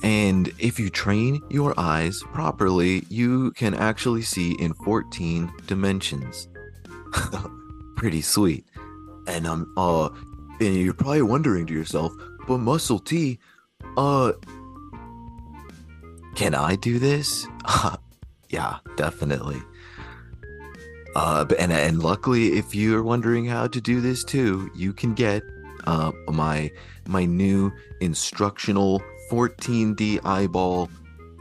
[0.03, 6.47] And if you train your eyes properly, you can actually see in 14 dimensions.
[7.95, 8.65] Pretty sweet.
[9.27, 10.09] And um uh
[10.59, 12.13] and you're probably wondering to yourself,
[12.47, 13.39] but Muscle T,
[13.97, 14.33] uh,
[16.35, 17.47] can I do this?
[18.49, 19.61] yeah, definitely.
[21.15, 25.43] Uh, and and luckily, if you're wondering how to do this too, you can get
[25.85, 26.69] uh, my
[27.07, 30.89] my new instructional 14D eyeball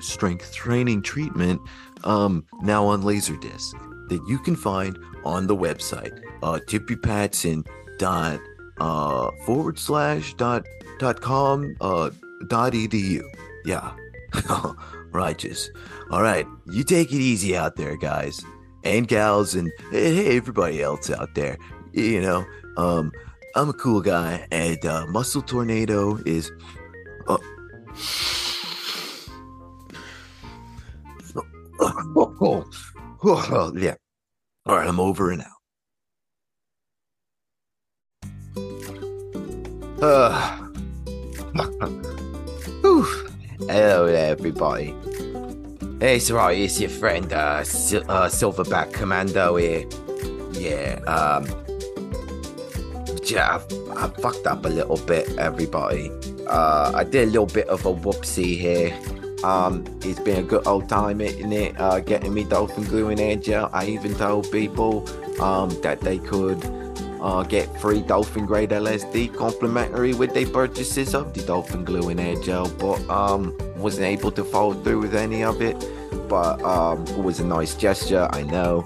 [0.00, 1.60] strength training treatment
[2.04, 3.72] um, now on Laserdisc
[4.08, 8.40] that you can find on the website uh, tippypatson.com
[8.80, 10.66] uh, forward slash dot
[10.98, 12.10] dot com uh,
[12.48, 13.22] dot edu.
[13.64, 13.92] Yeah,
[15.12, 15.70] righteous.
[16.10, 18.44] All right, you take it easy out there, guys
[18.84, 21.56] and gals, and hey, everybody else out there.
[21.92, 22.44] You know,
[22.76, 23.12] um,
[23.54, 26.52] I'm a cool guy, and uh, Muscle Tornado is.
[27.26, 27.38] Uh,
[31.80, 32.64] oh, oh,
[33.22, 33.94] oh, yeah.
[34.66, 35.48] All right, I'm over and out.
[40.02, 40.60] Uh,
[42.82, 44.94] Hello there, everybody.
[46.00, 49.86] It's right, it's your friend, uh, Sil- uh, Silverback Commando here.
[50.52, 51.46] Yeah, um,
[53.24, 53.58] yeah,
[53.96, 56.10] I, I fucked up a little bit, everybody.
[56.46, 58.98] Uh, I did a little bit of a whoopsie here.
[59.44, 61.78] Um, it's been a good old time, isn't it?
[61.78, 63.70] Uh, getting me dolphin glue in air gel.
[63.72, 65.08] I even told people
[65.40, 66.64] um, that they could
[67.24, 72.20] uh, get free Dolphin Grade LSD complimentary with their purchases of the Dolphin Glue and
[72.20, 75.74] Air Gel, but um, wasn't able to follow through with any of it.
[76.28, 78.84] But um, it was a nice gesture, I know.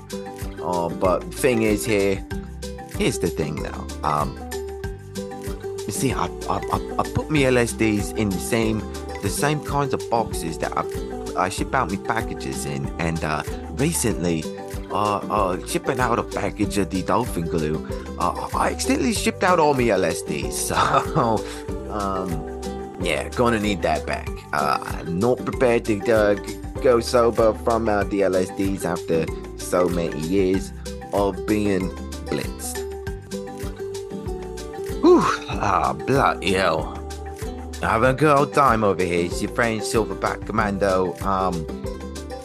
[0.63, 2.25] Uh, but thing is, here,
[2.97, 3.87] here's the thing now.
[5.89, 6.59] You see, I, I,
[6.99, 8.81] I, put me LSDs in the same
[9.23, 10.85] the same kinds of boxes that I,
[11.47, 13.43] I ship out my packages in, and uh,
[13.77, 14.45] recently
[14.91, 19.59] uh, uh, shipping out a package of the dolphin glue, uh, I accidentally shipped out
[19.59, 20.53] all my LSDs.
[20.69, 24.29] So, um, yeah, gonna need that back.
[24.53, 26.35] Uh, I'm not prepared to uh,
[26.83, 29.25] go sober from uh, the LSDs after
[29.57, 30.71] so many years
[31.15, 31.89] of being
[32.29, 32.78] blitzed.
[35.01, 36.95] Whew, ah, bloody hell.
[37.83, 39.27] Having a good old time over here.
[39.27, 41.55] It's your friend Silverback Commando, um,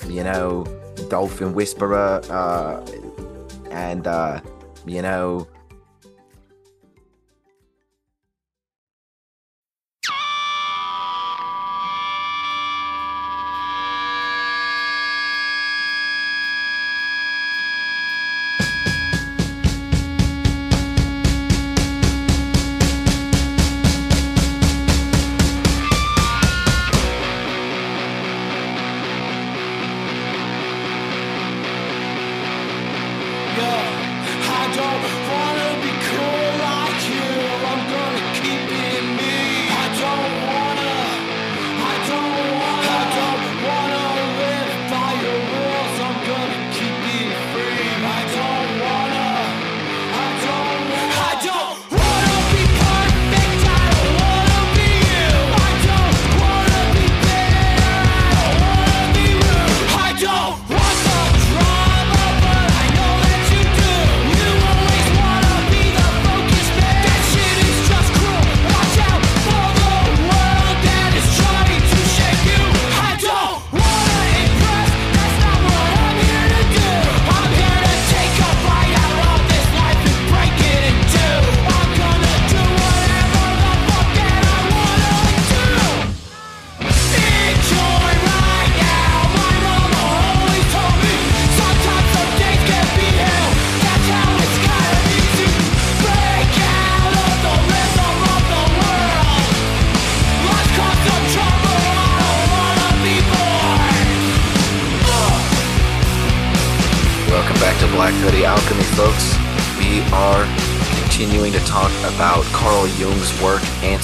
[0.08, 0.66] you know,
[1.10, 2.86] Dolphin Whisperer, uh,
[3.72, 4.40] and, uh,
[4.86, 5.48] you know,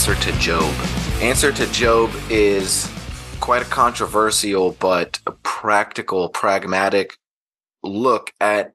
[0.09, 0.73] Answer to Job.
[1.21, 2.91] Answer to Job is
[3.39, 7.15] quite a controversial but a practical, pragmatic
[7.83, 8.73] look at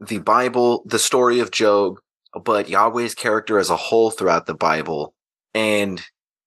[0.00, 2.00] the Bible, the story of Job,
[2.44, 5.14] but Yahweh's character as a whole throughout the Bible.
[5.54, 6.02] And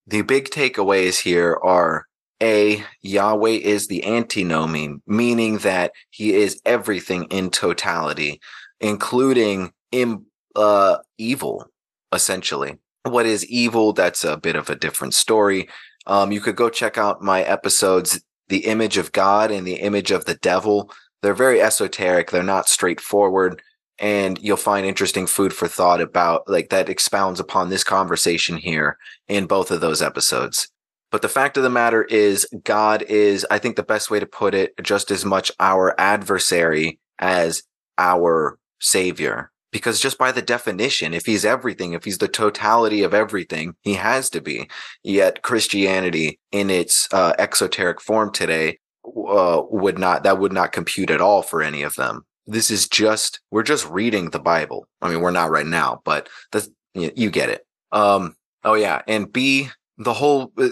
[0.05, 2.05] the big takeaways here are
[2.43, 8.41] a, Yahweh is the antinomy, meaning that he is everything in totality,
[8.81, 10.25] including in,
[10.57, 11.67] uh, evil,
[12.11, 12.79] essentially.
[13.05, 13.93] What is evil?
[13.93, 15.69] That's a bit of a different story.
[16.07, 20.11] Um, you could go check out my episodes, The Image of God and The Image
[20.11, 20.91] of the Devil.
[21.21, 22.31] They're very esoteric.
[22.31, 23.61] They're not straightforward.
[23.99, 28.97] And you'll find interesting food for thought about like that expounds upon this conversation here
[29.27, 30.67] in both of those episodes.
[31.11, 34.25] But the fact of the matter is, God is, I think the best way to
[34.25, 37.63] put it, just as much our adversary as
[37.97, 39.51] our savior.
[39.75, 43.95] Because just by the definition, if he's everything, if he's the totality of everything, he
[43.95, 44.69] has to be.
[45.03, 51.11] Yet Christianity in its uh, exoteric form today uh, would not, that would not compute
[51.11, 52.25] at all for any of them.
[52.47, 54.87] This is just, we're just reading the Bible.
[55.01, 57.67] I mean, we're not right now, but that's, you, you get it.
[57.91, 59.01] Um, oh yeah.
[59.09, 60.69] And B, the whole uh,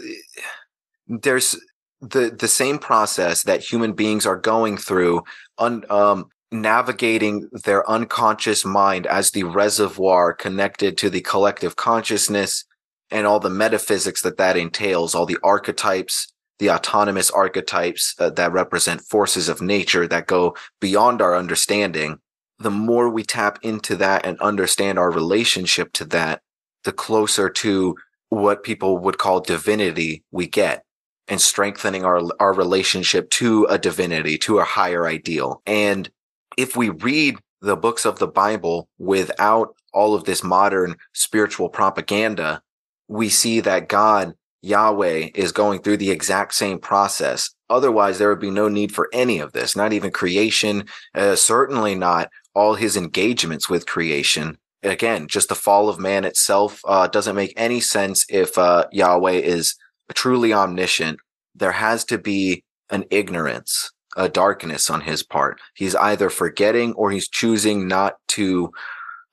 [1.08, 1.60] there's
[2.00, 5.24] the the same process that human beings are going through
[5.58, 12.66] un, um, navigating their unconscious mind as the reservoir connected to the collective consciousness
[13.12, 18.52] and all the metaphysics that that entails all the archetypes the autonomous archetypes uh, that
[18.52, 22.20] represent forces of nature that go beyond our understanding.
[22.60, 26.42] The more we tap into that and understand our relationship to that
[26.84, 27.96] the closer to
[28.30, 30.84] what people would call divinity we get
[31.28, 35.62] and strengthening our our relationship to a divinity to a higher ideal.
[35.66, 36.10] And
[36.58, 42.62] if we read the books of the bible without all of this modern spiritual propaganda
[43.08, 44.34] we see that god
[44.64, 47.50] yahweh is going through the exact same process.
[47.70, 50.86] Otherwise there would be no need for any of this not even creation
[51.16, 54.58] uh, certainly not all his engagements with creation.
[54.84, 59.32] Again, just the fall of man itself uh, doesn't make any sense if uh, Yahweh
[59.32, 59.76] is
[60.14, 61.20] truly omniscient.
[61.56, 65.60] There has to be an ignorance, a darkness on his part.
[65.74, 68.72] He's either forgetting or he's choosing not to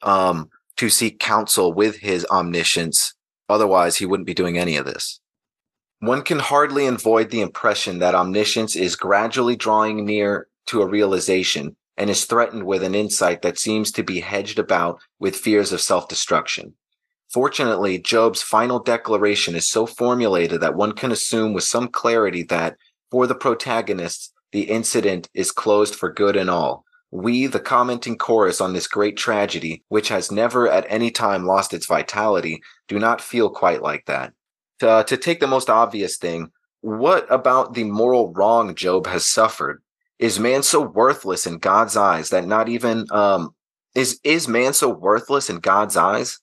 [0.03, 3.15] um, to seek counsel with his omniscience.
[3.49, 5.21] Otherwise, he wouldn't be doing any of this.
[5.99, 11.77] One can hardly avoid the impression that omniscience is gradually drawing near to a realization
[11.99, 15.83] and is threatened with an insight that seems to be hedged about with fears of
[15.83, 16.73] self destruction.
[17.31, 22.77] Fortunately, Job's final declaration is so formulated that one can assume with some clarity that
[23.11, 26.85] for the protagonists, the incident is closed for good and all.
[27.11, 31.75] We, the commenting chorus on this great tragedy, which has never at any time lost
[31.75, 34.33] its vitality, do not feel quite like that.
[34.79, 39.83] To, to take the most obvious thing, what about the moral wrong Job has suffered?
[40.19, 43.55] Is man so worthless in God's eyes that not even um
[43.95, 46.39] is is man so worthless in God's eyes?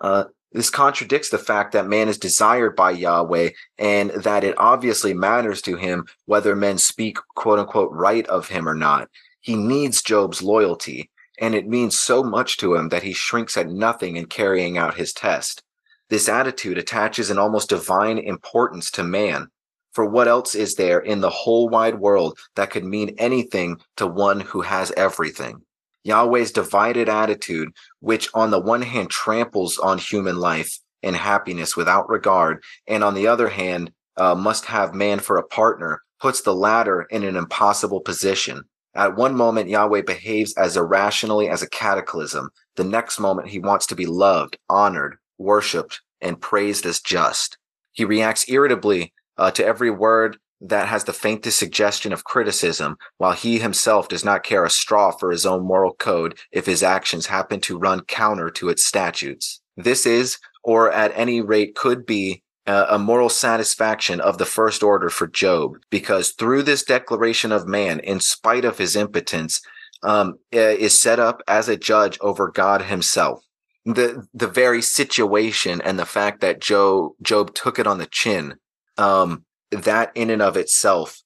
[0.00, 5.14] Uh, this contradicts the fact that man is desired by Yahweh and that it obviously
[5.14, 9.08] matters to him whether men speak quote unquote right of him or not.
[9.40, 13.68] He needs Job's loyalty, and it means so much to him that he shrinks at
[13.68, 15.62] nothing in carrying out his test.
[16.08, 19.48] This attitude attaches an almost divine importance to man.
[19.92, 24.06] For what else is there in the whole wide world that could mean anything to
[24.06, 25.62] one who has everything?
[26.04, 27.70] Yahweh's divided attitude,
[28.00, 33.14] which on the one hand tramples on human life and happiness without regard, and on
[33.14, 37.36] the other hand uh, must have man for a partner, puts the latter in an
[37.36, 38.62] impossible position.
[38.94, 42.50] At one moment, Yahweh behaves as irrationally as a cataclysm.
[42.76, 47.56] The next moment, he wants to be loved, honored, worshiped, and praised as just.
[47.92, 53.32] He reacts irritably uh, to every word that has the faintest suggestion of criticism, while
[53.32, 57.26] he himself does not care a straw for his own moral code if his actions
[57.26, 59.60] happen to run counter to its statutes.
[59.76, 65.08] This is, or at any rate could be, a moral satisfaction of the first order
[65.08, 69.60] for Job, because through this declaration of man, in spite of his impotence,
[70.02, 73.44] um, is set up as a judge over God himself.
[73.86, 78.56] The, the very situation and the fact that Job, Job took it on the chin,
[78.98, 81.22] um, that in and of itself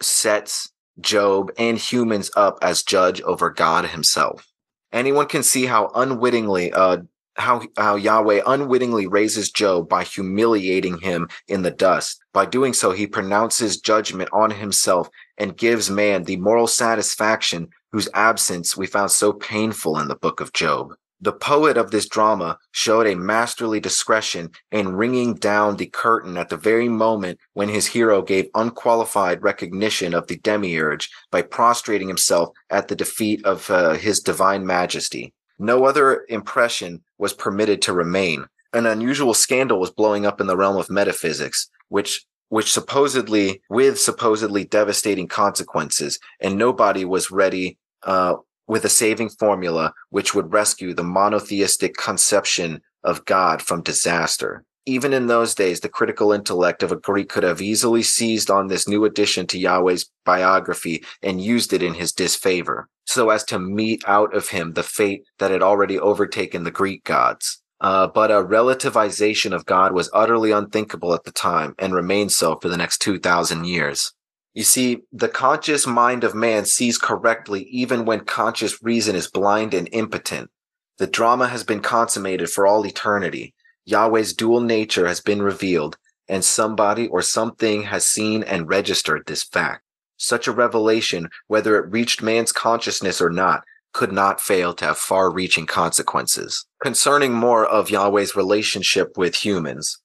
[0.00, 0.70] sets
[1.00, 4.46] Job and humans up as judge over God himself.
[4.92, 6.98] Anyone can see how unwittingly, uh,
[7.34, 12.18] how, how Yahweh unwittingly raises Job by humiliating him in the dust.
[12.32, 18.08] By doing so, he pronounces judgment on himself and gives man the moral satisfaction whose
[18.14, 20.94] absence we found so painful in the book of Job.
[21.20, 26.50] The poet of this drama showed a masterly discretion in ringing down the curtain at
[26.50, 32.50] the very moment when his hero gave unqualified recognition of the demiurge by prostrating himself
[32.68, 35.32] at the defeat of uh, his divine majesty.
[35.58, 38.46] No other impression was permitted to remain.
[38.74, 43.98] An unusual scandal was blowing up in the realm of metaphysics, which which supposedly with
[43.98, 48.36] supposedly devastating consequences, and nobody was ready uh,
[48.66, 54.64] with a saving formula which would rescue the monotheistic conception of God from disaster.
[54.88, 58.68] Even in those days, the critical intellect of a Greek could have easily seized on
[58.68, 63.58] this new addition to Yahweh's biography and used it in his disfavor, so as to
[63.58, 67.60] mete out of him the fate that had already overtaken the Greek gods.
[67.80, 72.56] Uh, but a relativization of God was utterly unthinkable at the time and remained so
[72.56, 74.12] for the next 2,000 years.
[74.56, 79.74] You see, the conscious mind of man sees correctly even when conscious reason is blind
[79.74, 80.50] and impotent.
[80.96, 83.52] The drama has been consummated for all eternity.
[83.84, 89.42] Yahweh's dual nature has been revealed, and somebody or something has seen and registered this
[89.42, 89.82] fact.
[90.16, 94.96] Such a revelation, whether it reached man's consciousness or not, could not fail to have
[94.96, 96.64] far reaching consequences.
[96.82, 99.98] Concerning more of Yahweh's relationship with humans,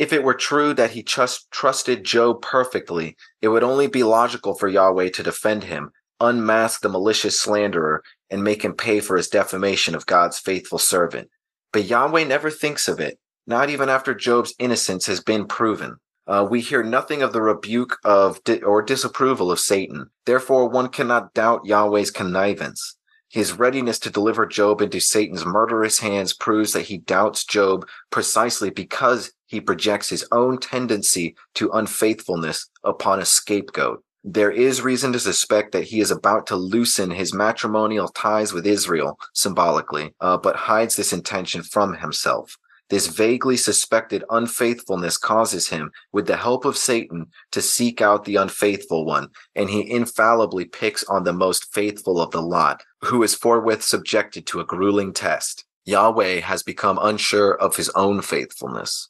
[0.00, 4.54] if it were true that he trust, trusted Job perfectly, it would only be logical
[4.54, 9.28] for Yahweh to defend him, unmask the malicious slanderer, and make him pay for his
[9.28, 11.28] defamation of God's faithful servant.
[11.70, 15.96] But Yahweh never thinks of it, not even after Job's innocence has been proven.
[16.26, 20.06] Uh, we hear nothing of the rebuke of di- or disapproval of Satan.
[20.24, 22.96] Therefore, one cannot doubt Yahweh's connivance.
[23.30, 28.70] His readiness to deliver Job into Satan's murderous hands proves that he doubts Job precisely
[28.70, 34.02] because he projects his own tendency to unfaithfulness upon a scapegoat.
[34.24, 38.66] There is reason to suspect that he is about to loosen his matrimonial ties with
[38.66, 42.58] Israel symbolically, uh, but hides this intention from himself.
[42.90, 48.34] This vaguely suspected unfaithfulness causes him, with the help of Satan, to seek out the
[48.34, 53.34] unfaithful one, and he infallibly picks on the most faithful of the lot, who is
[53.34, 55.64] forthwith subjected to a grueling test.
[55.84, 59.08] Yahweh has become unsure of his own faithfulness.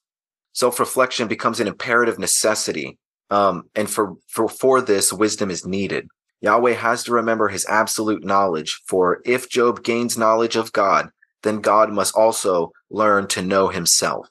[0.53, 2.99] Self-reflection becomes an imperative necessity.
[3.31, 6.09] Um, and for, for, for this, wisdom is needed.
[6.43, 11.11] Yahweh has to remember his absolute knowledge, for if Job gains knowledge of God,
[11.43, 14.29] then God must also learn to know himself.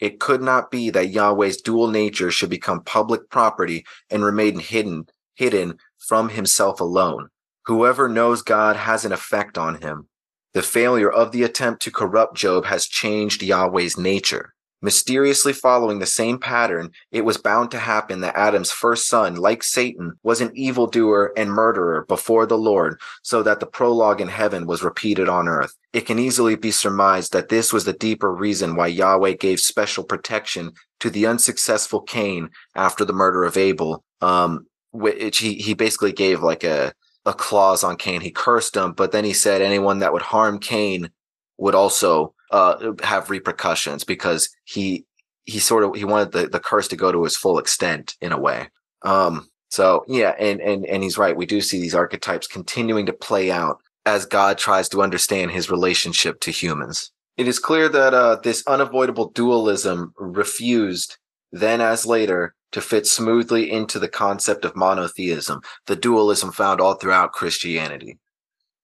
[0.00, 5.06] It could not be that Yahweh's dual nature should become public property and remain hidden,
[5.34, 7.28] hidden from himself alone.
[7.66, 10.08] Whoever knows God has an effect on him.
[10.54, 14.54] The failure of the attempt to corrupt Job has changed Yahweh's nature.
[14.82, 19.62] Mysteriously following the same pattern, it was bound to happen that Adam's first son, like
[19.62, 24.66] Satan, was an evildoer and murderer before the Lord, so that the prologue in heaven
[24.66, 25.76] was repeated on earth.
[25.92, 30.04] It can easily be surmised that this was the deeper reason why Yahweh gave special
[30.04, 34.04] protection to the unsuccessful Cain after the murder of Abel.
[34.20, 36.92] Um, which he, he basically gave like a,
[37.26, 38.20] a clause on Cain.
[38.20, 41.10] He cursed him, but then he said anyone that would harm Cain
[41.58, 45.04] would also uh, have repercussions because he
[45.44, 48.32] he sort of he wanted the, the curse to go to its full extent in
[48.32, 48.68] a way.
[49.02, 51.36] Um, so yeah, and and and he's right.
[51.36, 55.70] We do see these archetypes continuing to play out as God tries to understand his
[55.70, 57.12] relationship to humans.
[57.36, 61.16] It is clear that uh, this unavoidable dualism refused
[61.52, 66.94] then as later to fit smoothly into the concept of monotheism, the dualism found all
[66.94, 68.18] throughout Christianity.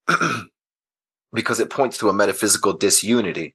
[1.33, 3.55] because it points to a metaphysical disunity.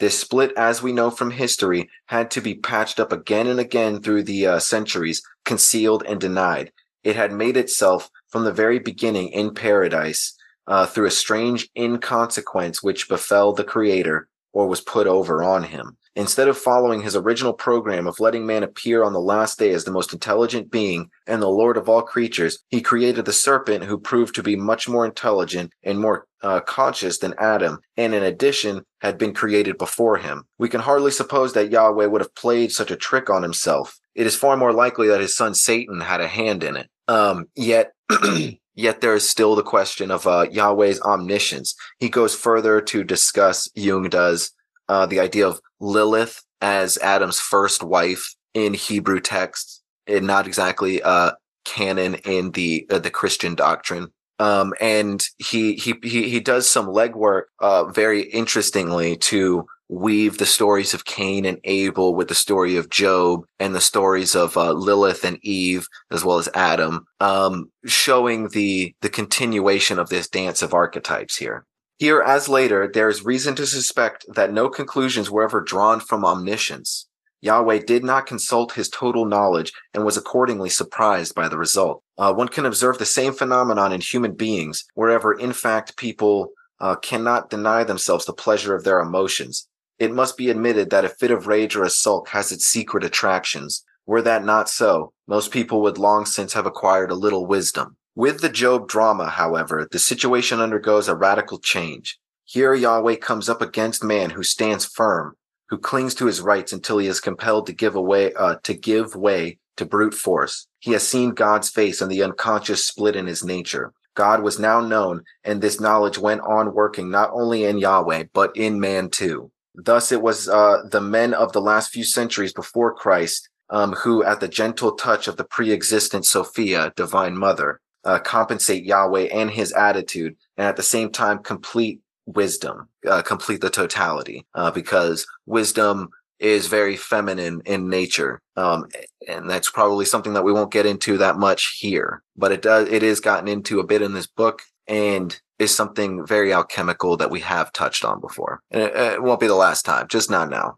[0.00, 4.02] This split, as we know from history, had to be patched up again and again
[4.02, 6.72] through the uh, centuries, concealed and denied.
[7.04, 10.36] It had made itself from the very beginning in paradise
[10.66, 15.96] uh, through a strange inconsequence which befell the Creator or was put over on him.
[16.16, 19.84] Instead of following his original program of letting man appear on the last day as
[19.84, 23.98] the most intelligent being and the Lord of all creatures, he created the serpent who
[23.98, 28.84] proved to be much more intelligent and more uh, conscious than Adam, and in addition,
[29.00, 30.44] had been created before him.
[30.58, 33.98] We can hardly suppose that Yahweh would have played such a trick on himself.
[34.14, 36.88] It is far more likely that his son Satan had a hand in it.
[37.08, 37.92] Um, yet,
[38.76, 41.74] Yet there is still the question of uh, Yahweh's omniscience.
[41.98, 44.50] He goes further to discuss, Jung does,
[44.88, 51.02] uh, the idea of Lilith as Adam's first wife in Hebrew texts, and not exactly
[51.02, 51.32] uh,
[51.64, 54.08] canon in the uh, the Christian doctrine.
[54.38, 60.46] Um, and he he he he does some legwork, uh, very interestingly to weave the
[60.46, 64.72] stories of Cain and Abel with the story of Job and the stories of uh,
[64.72, 70.62] Lilith and Eve, as well as Adam, um, showing the the continuation of this dance
[70.62, 71.66] of archetypes here.
[72.04, 76.22] Here, as later, there is reason to suspect that no conclusions were ever drawn from
[76.22, 77.08] omniscience.
[77.40, 82.02] Yahweh did not consult his total knowledge and was accordingly surprised by the result.
[82.18, 86.94] Uh, one can observe the same phenomenon in human beings, wherever, in fact, people uh,
[86.96, 89.66] cannot deny themselves the pleasure of their emotions.
[89.98, 93.02] It must be admitted that a fit of rage or a sulk has its secret
[93.02, 93.82] attractions.
[94.04, 97.96] Were that not so, most people would long since have acquired a little wisdom.
[98.16, 102.16] With the Job drama, however, the situation undergoes a radical change.
[102.44, 105.34] Here Yahweh comes up against man who stands firm,
[105.68, 109.16] who clings to his rights until he is compelled to give away, uh, to give
[109.16, 110.68] way to brute force.
[110.78, 113.92] He has seen God's face and the unconscious split in his nature.
[114.14, 118.56] God was now known, and this knowledge went on working not only in Yahweh, but
[118.56, 119.50] in man too.
[119.74, 124.22] Thus, it was uh, the men of the last few centuries before Christ um, who,
[124.22, 129.50] at the gentle touch of the pre existent Sophia, divine mother, uh, compensate Yahweh and
[129.50, 135.26] his attitude, and at the same time complete wisdom, uh, complete the totality, uh, because
[135.46, 138.86] wisdom is very feminine in nature, um,
[139.28, 142.22] and that's probably something that we won't get into that much here.
[142.36, 146.26] But it does, it is gotten into a bit in this book, and is something
[146.26, 149.84] very alchemical that we have touched on before, and it, it won't be the last
[149.84, 150.76] time, just not now.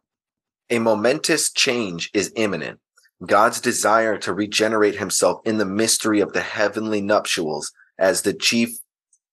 [0.68, 2.80] A momentous change is imminent
[3.24, 8.70] God's desire to regenerate himself in the mystery of the heavenly nuptials as the chief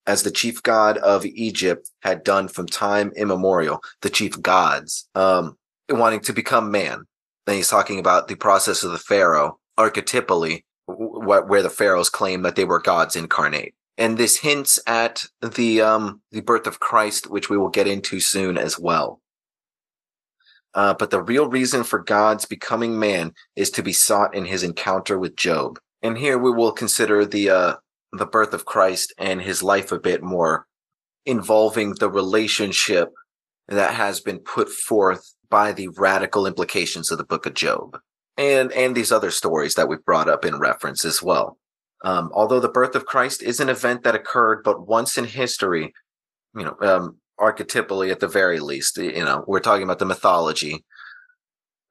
[0.05, 5.57] as the chief god of Egypt had done from time immemorial, the chief gods, um,
[5.89, 7.05] wanting to become man.
[7.45, 12.41] Then he's talking about the process of the pharaoh, archetypally, wh- where the pharaohs claim
[12.41, 13.75] that they were gods incarnate.
[13.97, 18.19] And this hints at the um, the birth of Christ, which we will get into
[18.19, 19.21] soon as well.
[20.75, 24.63] Uh, but the real reason for God's becoming man is to be sought in his
[24.63, 25.79] encounter with Job.
[26.01, 27.75] And here we will consider the uh,
[28.11, 30.67] the birth of Christ and his life a bit more,
[31.25, 33.09] involving the relationship
[33.67, 37.99] that has been put forth by the radical implications of the book of Job,
[38.37, 41.57] and and these other stories that we've brought up in reference as well.
[42.03, 45.93] Um, although the birth of Christ is an event that occurred but once in history,
[46.55, 48.97] you know, um, archetypally at the very least.
[48.97, 50.83] You know, we're talking about the mythology.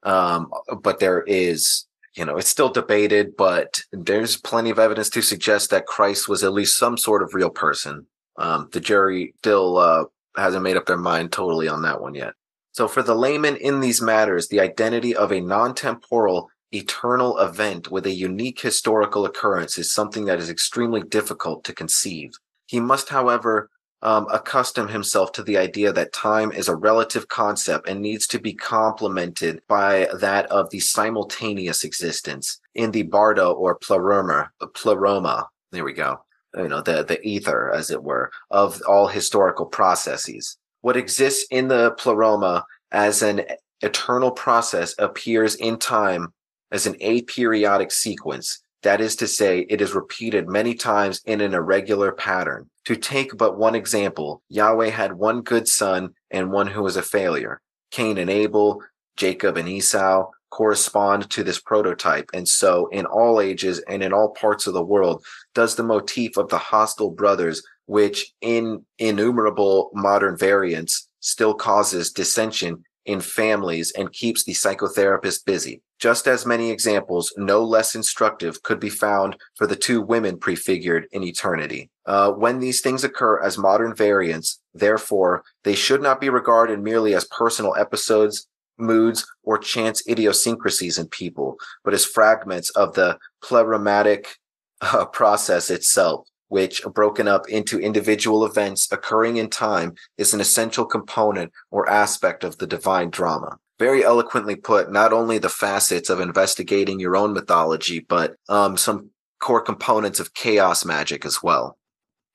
[0.03, 0.51] Um,
[0.83, 1.87] but there is,
[2.17, 6.43] you know, it's still debated, but there's plenty of evidence to suggest that Christ was
[6.43, 8.07] at least some sort of real person.
[8.37, 10.05] Um, the jury still uh,
[10.37, 12.35] hasn't made up their mind totally on that one yet.
[12.73, 18.07] So for the layman in these matters, the identity of a non-temporal eternal event with
[18.07, 22.33] a unique historical occurrence is something that is extremely difficult to conceive.
[22.67, 23.69] He must, however,
[24.03, 28.39] um, accustom himself to the idea that time is a relative concept and needs to
[28.39, 35.49] be complemented by that of the simultaneous existence in the bardo or pleroma, pleroma.
[35.71, 36.25] There we go.
[36.57, 40.59] You know, the, the ether, as it were, of all historical processes.
[40.83, 43.43] What exists in the pleroma as an
[43.81, 46.33] eternal process appears in time
[46.71, 48.63] as an aperiodic sequence.
[48.83, 52.69] That is to say, it is repeated many times in an irregular pattern.
[52.87, 57.03] To take but one example, Yahweh had one good son and one who was a
[57.03, 57.61] failure.
[57.93, 58.83] Cain and Abel,
[59.17, 62.29] Jacob and Esau correspond to this prototype.
[62.35, 65.25] And so in all ages and in all parts of the world
[65.55, 72.85] does the motif of the hostile brothers, which in innumerable modern variants still causes dissension
[73.05, 75.83] in families and keeps the psychotherapist busy.
[75.99, 81.07] Just as many examples, no less instructive, could be found for the two women prefigured
[81.13, 81.91] in eternity.
[82.07, 87.15] Uh, when these things occur as modern variants, therefore, they should not be regarded merely
[87.15, 88.49] as personal episodes,
[88.79, 94.27] moods, or chance idiosyncrasies in people, but as fragments of the pleromatic
[94.81, 100.85] uh, process itself which, broken up into individual events occurring in time, is an essential
[100.85, 103.57] component or aspect of the divine drama.
[103.79, 109.09] Very eloquently put, not only the facets of investigating your own mythology, but um, some
[109.41, 111.79] core components of chaos magic as well.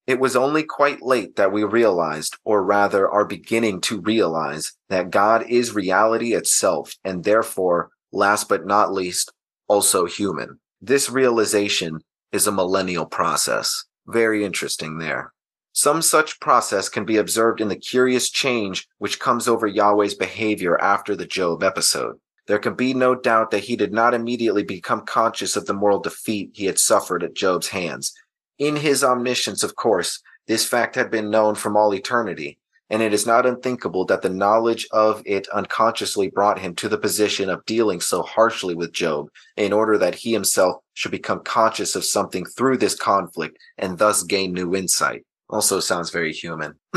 [0.07, 5.11] It was only quite late that we realized, or rather are beginning to realize, that
[5.11, 9.31] God is reality itself, and therefore, last but not least,
[9.67, 10.59] also human.
[10.81, 11.99] This realization
[12.31, 13.85] is a millennial process.
[14.07, 15.33] Very interesting there.
[15.73, 20.79] Some such process can be observed in the curious change which comes over Yahweh's behavior
[20.81, 22.15] after the Job episode.
[22.47, 25.99] There can be no doubt that he did not immediately become conscious of the moral
[25.99, 28.13] defeat he had suffered at Job's hands.
[28.57, 32.57] In his omniscience, of course, this fact had been known from all eternity,
[32.89, 36.97] and it is not unthinkable that the knowledge of it unconsciously brought him to the
[36.97, 41.95] position of dealing so harshly with Job in order that he himself should become conscious
[41.95, 45.25] of something through this conflict and thus gain new insight.
[45.49, 46.75] Also sounds very human.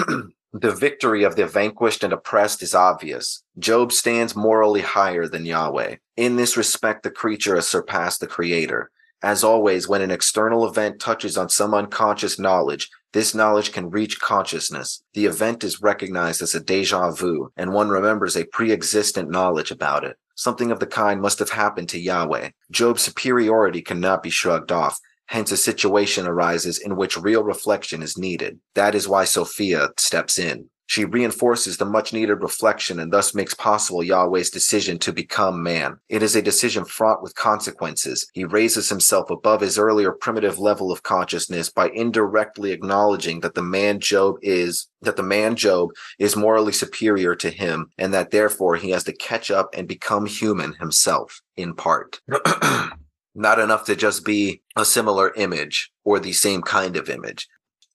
[0.52, 3.42] the victory of the vanquished and oppressed is obvious.
[3.58, 5.96] Job stands morally higher than Yahweh.
[6.16, 8.90] In this respect, the creature has surpassed the creator.
[9.22, 14.20] As always, when an external event touches on some unconscious knowledge, this knowledge can reach
[14.20, 15.02] consciousness.
[15.14, 20.04] The event is recognized as a deja vu, and one remembers a pre-existent knowledge about
[20.04, 20.16] it.
[20.36, 22.50] Something of the kind must have happened to Yahweh.
[22.70, 24.98] Job's superiority cannot be shrugged off.
[25.26, 28.58] Hence, a situation arises in which real reflection is needed.
[28.74, 30.70] That is why Sophia steps in.
[30.90, 36.00] She reinforces the much needed reflection and thus makes possible Yahweh's decision to become man.
[36.08, 38.26] It is a decision fraught with consequences.
[38.32, 43.62] He raises himself above his earlier primitive level of consciousness by indirectly acknowledging that the
[43.62, 48.74] man Job is, that the man Job is morally superior to him and that therefore
[48.74, 52.20] he has to catch up and become human himself in part.
[53.36, 57.46] Not enough to just be a similar image or the same kind of image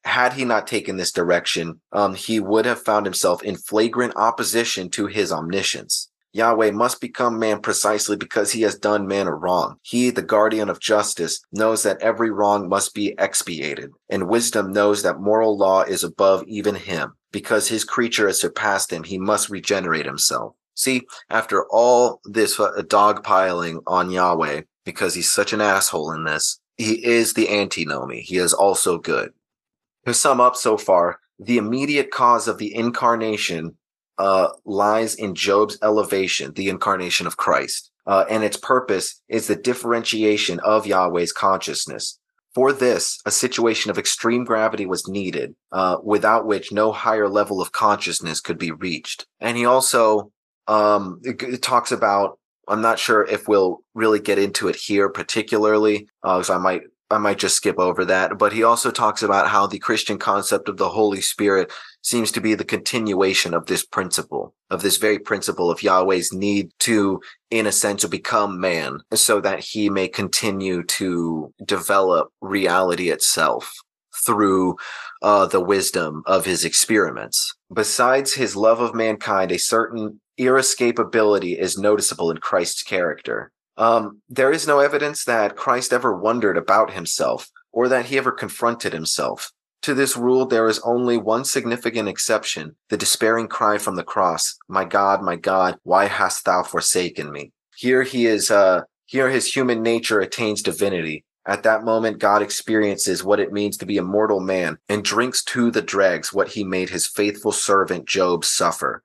[0.06, 4.90] had he not taken this direction, um, he would have found himself in flagrant opposition
[4.92, 6.10] to his omniscience.
[6.32, 9.78] Yahweh must become man precisely because he has done man a wrong.
[9.82, 15.02] He, the guardian of justice, knows that every wrong must be expiated, and wisdom knows
[15.04, 17.14] that moral law is above even him.
[17.32, 20.54] Because his creature has surpassed him, he must regenerate himself.
[20.76, 26.60] See, after all this uh, dogpiling on Yahweh, because he's such an asshole in this,
[26.78, 28.22] he is the antinomy.
[28.22, 29.32] He is also good
[30.06, 33.78] to sum up so far, the immediate cause of the incarnation
[34.18, 37.92] uh, lies in Job's elevation, the incarnation of Christ.
[38.08, 42.20] Uh, and its purpose is the differentiation of Yahweh's consciousness.
[42.54, 47.62] For this, a situation of extreme gravity was needed, uh, without which no higher level
[47.62, 49.26] of consciousness could be reached.
[49.42, 50.32] And he also
[50.68, 52.40] um, it, it talks about.
[52.68, 56.82] I'm not sure if we'll really get into it here particularly, uh, I might
[57.16, 58.38] I might just skip over that.
[58.38, 62.42] But he also talks about how the Christian concept of the Holy Spirit seems to
[62.42, 67.66] be the continuation of this principle, of this very principle of Yahweh's need to, in
[67.66, 73.74] a sense, become man so that he may continue to develop reality itself
[74.26, 74.76] through
[75.22, 77.56] uh, the wisdom of his experiments.
[77.74, 83.52] Besides his love of mankind, a certain irascibility is noticeable in Christ's character.
[83.78, 88.32] Um, there is no evidence that Christ ever wondered about himself or that he ever
[88.32, 89.52] confronted himself.
[89.82, 94.58] To this rule, there is only one significant exception the despairing cry from the cross,
[94.68, 97.52] My God, my God, why hast thou forsaken me?
[97.76, 103.24] Here he is, uh, here his human nature attains divinity, At that moment, God experiences
[103.24, 106.64] what it means to be a mortal man and drinks to the dregs what he
[106.64, 109.04] made his faithful servant Job suffer.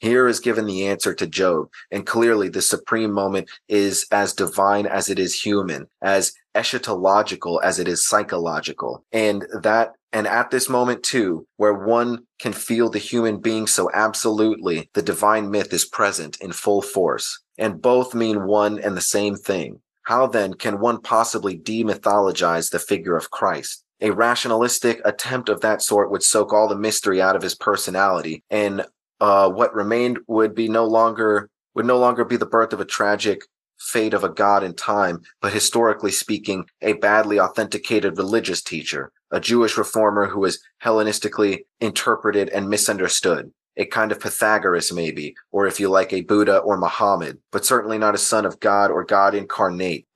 [0.00, 4.86] Here is given the answer to Job, and clearly the supreme moment is as divine
[4.86, 9.04] as it is human, as eschatological as it is psychological.
[9.12, 13.90] And that, and at this moment too, where one can feel the human being so
[13.92, 19.02] absolutely, the divine myth is present in full force, and both mean one and the
[19.02, 19.82] same thing.
[20.04, 23.84] How then can one possibly demythologize the figure of Christ?
[24.00, 28.42] A rationalistic attempt of that sort would soak all the mystery out of his personality
[28.48, 28.86] and
[29.20, 32.84] uh, what remained would be no longer would no longer be the birth of a
[32.84, 33.42] tragic
[33.80, 39.40] fate of a god in time, but historically speaking, a badly authenticated religious teacher, a
[39.40, 43.50] Jewish reformer who was Hellenistically interpreted and misunderstood.
[43.76, 47.96] A kind of Pythagoras, maybe, or if you like, a Buddha or Muhammad, but certainly
[47.96, 50.06] not a son of God or God incarnate.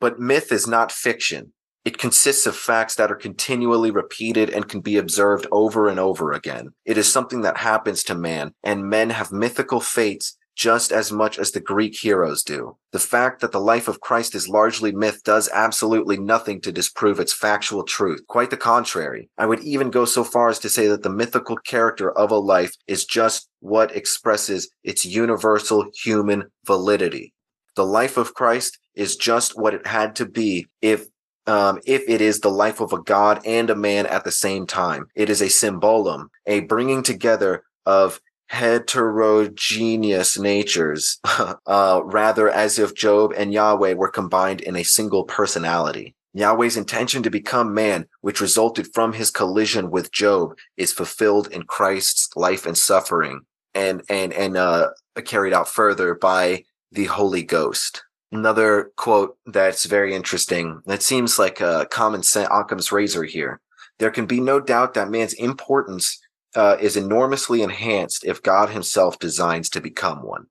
[0.00, 1.52] But myth is not fiction.
[1.84, 6.32] It consists of facts that are continually repeated and can be observed over and over
[6.32, 6.74] again.
[6.84, 11.38] It is something that happens to man, and men have mythical fates just as much
[11.38, 12.76] as the Greek heroes do.
[12.92, 17.18] The fact that the life of Christ is largely myth does absolutely nothing to disprove
[17.18, 18.20] its factual truth.
[18.26, 19.30] Quite the contrary.
[19.38, 22.36] I would even go so far as to say that the mythical character of a
[22.36, 27.32] life is just what expresses its universal human validity.
[27.74, 31.06] The life of Christ is just what it had to be if
[31.46, 34.66] um, if it is the life of a god and a man at the same
[34.66, 35.06] time.
[35.14, 41.18] It is a symbolum, a bringing together of heterogeneous natures,
[41.66, 46.14] uh, rather as if Job and Yahweh were combined in a single personality.
[46.32, 51.62] Yahweh's intention to become man, which resulted from his collision with Job, is fulfilled in
[51.64, 53.40] Christ's life and suffering,
[53.74, 54.90] and and and uh,
[55.24, 58.04] carried out further by the Holy Ghost.
[58.32, 60.82] Another quote that's very interesting.
[60.86, 63.60] That seems like a common sense Occam's razor here.
[63.98, 66.18] There can be no doubt that man's importance
[66.54, 70.46] uh, is enormously enhanced if God himself designs to become one.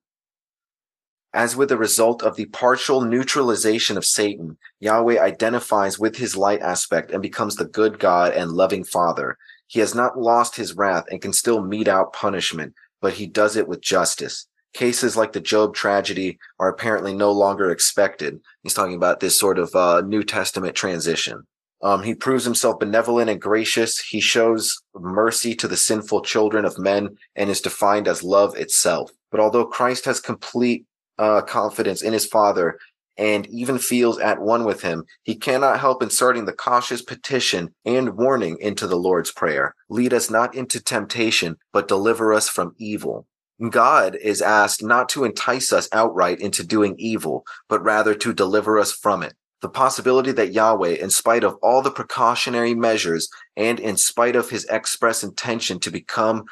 [1.32, 6.60] As with the result of the partial neutralization of Satan, Yahweh identifies with his light
[6.60, 9.38] aspect and becomes the good God and loving Father.
[9.68, 13.56] He has not lost his wrath and can still mete out punishment, but he does
[13.56, 18.40] it with justice cases like the Job tragedy are apparently no longer expected.
[18.62, 21.46] He's talking about this sort of uh, New Testament transition.
[21.82, 23.98] Um, he proves himself benevolent and gracious.
[23.98, 29.10] He shows mercy to the sinful children of men and is defined as love itself.
[29.30, 30.84] But although Christ has complete
[31.18, 32.78] uh, confidence in his Father
[33.16, 38.16] and even feels at one with him, he cannot help inserting the cautious petition and
[38.16, 43.26] warning into the Lord's Prayer Lead us not into temptation, but deliver us from evil.
[43.68, 48.78] God is asked not to entice us outright into doing evil, but rather to deliver
[48.78, 49.34] us from it.
[49.60, 54.48] The possibility that Yahweh, in spite of all the precautionary measures and in spite of
[54.48, 56.44] his express intention to become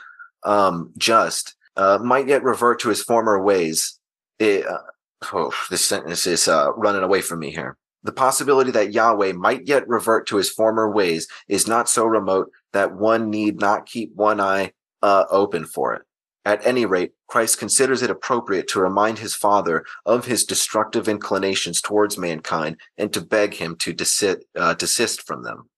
[0.44, 3.98] um, just, uh, might yet revert to his former ways.
[4.38, 4.78] It, uh,
[5.32, 7.78] oh, this sentence is uh, running away from me here.
[8.02, 12.50] The possibility that Yahweh might yet revert to his former ways is not so remote
[12.72, 16.02] that one need not keep one eye uh, open for it.
[16.48, 21.82] At any rate, Christ considers it appropriate to remind his Father of his destructive inclinations
[21.82, 25.68] towards mankind and to beg him to desist, uh, desist from them.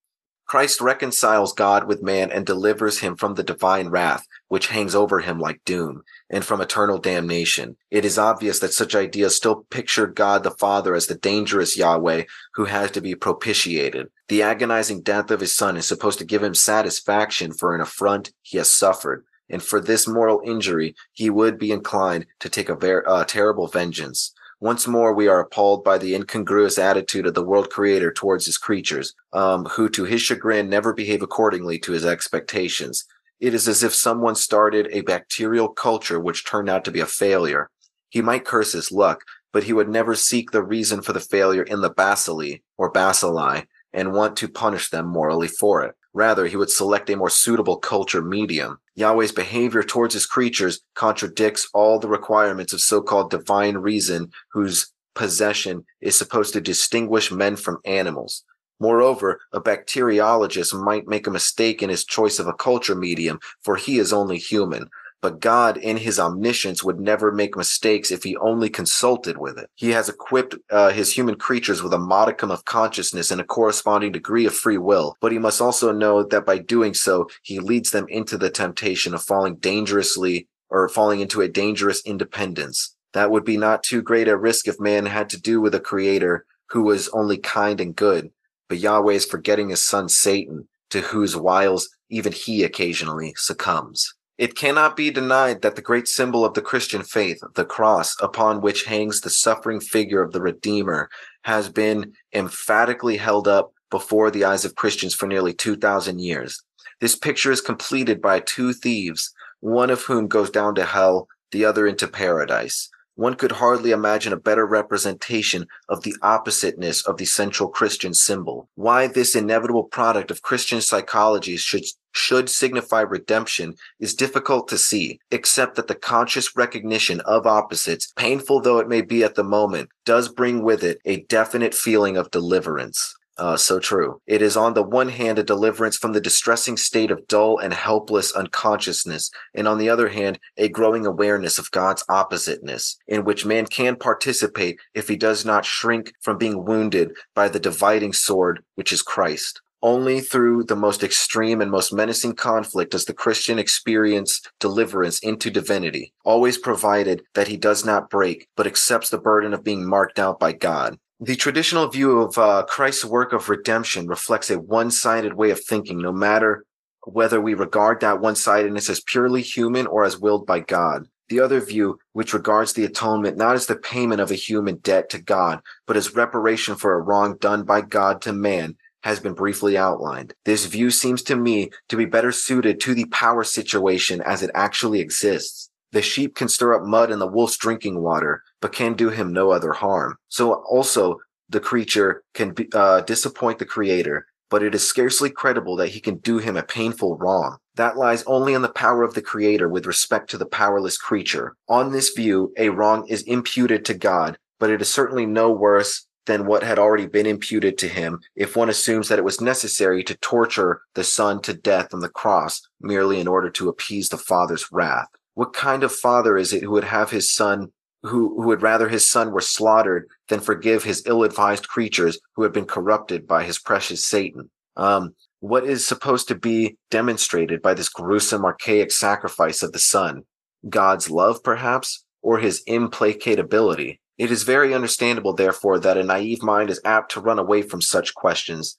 [0.47, 5.19] Christ reconciles God with man and delivers him from the divine wrath, which hangs over
[5.19, 7.77] him like doom, and from eternal damnation.
[7.91, 12.27] It is obvious that such ideas still picture God the Father as the dangerous Yahweh
[12.55, 14.07] who has to be propitiated.
[14.29, 18.33] The agonizing death of his son is supposed to give him satisfaction for an affront
[18.43, 22.75] he has suffered, and for this moral injury he would be inclined to take a
[22.75, 24.33] ver- uh, terrible vengeance.
[24.61, 28.59] Once more, we are appalled by the incongruous attitude of the world creator towards his
[28.59, 33.07] creatures, um, who, to his chagrin, never behave accordingly to his expectations.
[33.41, 37.07] It is as if someone started a bacterial culture which turned out to be a
[37.07, 37.71] failure.
[38.11, 41.63] He might curse his luck, but he would never seek the reason for the failure
[41.63, 45.95] in the bacilli or bacilli and want to punish them morally for it.
[46.13, 48.79] Rather, he would select a more suitable culture medium.
[48.97, 55.85] Yahweh's behavior towards his creatures contradicts all the requirements of so-called divine reason whose possession
[56.01, 58.45] is supposed to distinguish men from animals.
[58.81, 63.77] Moreover, a bacteriologist might make a mistake in his choice of a culture medium, for
[63.77, 64.89] he is only human.
[65.23, 69.69] But God, in his omniscience, would never make mistakes if he only consulted with it.
[69.75, 74.13] He has equipped uh, his human creatures with a modicum of consciousness and a corresponding
[74.13, 77.91] degree of free will, but he must also know that by doing so, he leads
[77.91, 82.97] them into the temptation of falling dangerously or falling into a dangerous independence.
[83.13, 85.81] That would be not too great a risk if man had to do with a
[85.81, 88.31] creator who was only kind and good,
[88.69, 94.15] but Yahweh is forgetting his son Satan, to whose wiles even he occasionally succumbs.
[94.41, 98.63] It cannot be denied that the great symbol of the Christian faith, the cross upon
[98.63, 101.11] which hangs the suffering figure of the Redeemer,
[101.43, 106.63] has been emphatically held up before the eyes of Christians for nearly 2,000 years.
[107.03, 109.31] This picture is completed by two thieves,
[109.61, 112.89] one of whom goes down to hell, the other into paradise.
[113.17, 118.71] One could hardly imagine a better representation of the oppositeness of the central Christian symbol.
[118.75, 125.21] Why this inevitable product of Christian psychology should should signify redemption is difficult to see,
[125.31, 129.89] except that the conscious recognition of opposites, painful though it may be at the moment,
[130.05, 133.15] does bring with it a definite feeling of deliverance.
[133.41, 134.21] Uh, so true.
[134.27, 137.73] It is on the one hand a deliverance from the distressing state of dull and
[137.73, 143.47] helpless unconsciousness, and on the other hand, a growing awareness of God's oppositeness, in which
[143.47, 148.63] man can participate if he does not shrink from being wounded by the dividing sword,
[148.75, 149.63] which is Christ.
[149.83, 155.51] Only through the most extreme and most menacing conflict does the Christian experience deliverance into
[155.51, 160.19] divinity, always provided that he does not break, but accepts the burden of being marked
[160.19, 160.99] out by God.
[161.19, 165.63] The traditional view of uh, Christ's work of redemption reflects a one sided way of
[165.63, 166.65] thinking, no matter
[167.05, 171.07] whether we regard that one sidedness as purely human or as willed by God.
[171.29, 175.09] The other view, which regards the atonement not as the payment of a human debt
[175.11, 179.35] to God, but as reparation for a wrong done by God to man, has been
[179.35, 180.35] briefly outlined.
[180.45, 184.51] This view seems to me to be better suited to the power situation as it
[184.55, 185.71] actually exists.
[185.93, 189.33] The sheep can stir up mud in the wolf's drinking water, but can do him
[189.33, 190.17] no other harm.
[190.29, 195.77] So also the creature can be, uh, disappoint the creator, but it is scarcely credible
[195.77, 197.57] that he can do him a painful wrong.
[197.75, 201.57] That lies only in the power of the creator with respect to the powerless creature.
[201.69, 206.07] On this view, a wrong is imputed to God, but it is certainly no worse
[206.31, 210.05] than what had already been imputed to him if one assumes that it was necessary
[210.05, 214.17] to torture the son to death on the cross merely in order to appease the
[214.17, 215.09] father's wrath.
[215.35, 217.73] What kind of father is it who would have his son
[218.03, 222.53] who, who would rather his son were slaughtered than forgive his ill-advised creatures who had
[222.53, 224.51] been corrupted by his precious Satan?
[224.77, 230.23] Um, what is supposed to be demonstrated by this gruesome archaic sacrifice of the son?
[230.69, 234.01] God's love, perhaps, or his implacability?
[234.21, 237.81] It is very understandable, therefore, that a naive mind is apt to run away from
[237.81, 238.77] such questions.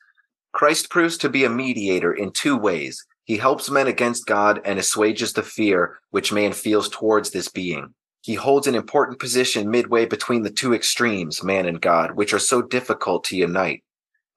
[0.51, 3.03] Christ proves to be a mediator in two ways.
[3.23, 7.95] He helps men against God and assuages the fear which man feels towards this being.
[8.21, 12.45] He holds an important position midway between the two extremes, man and God, which are
[12.51, 13.83] so difficult to unite.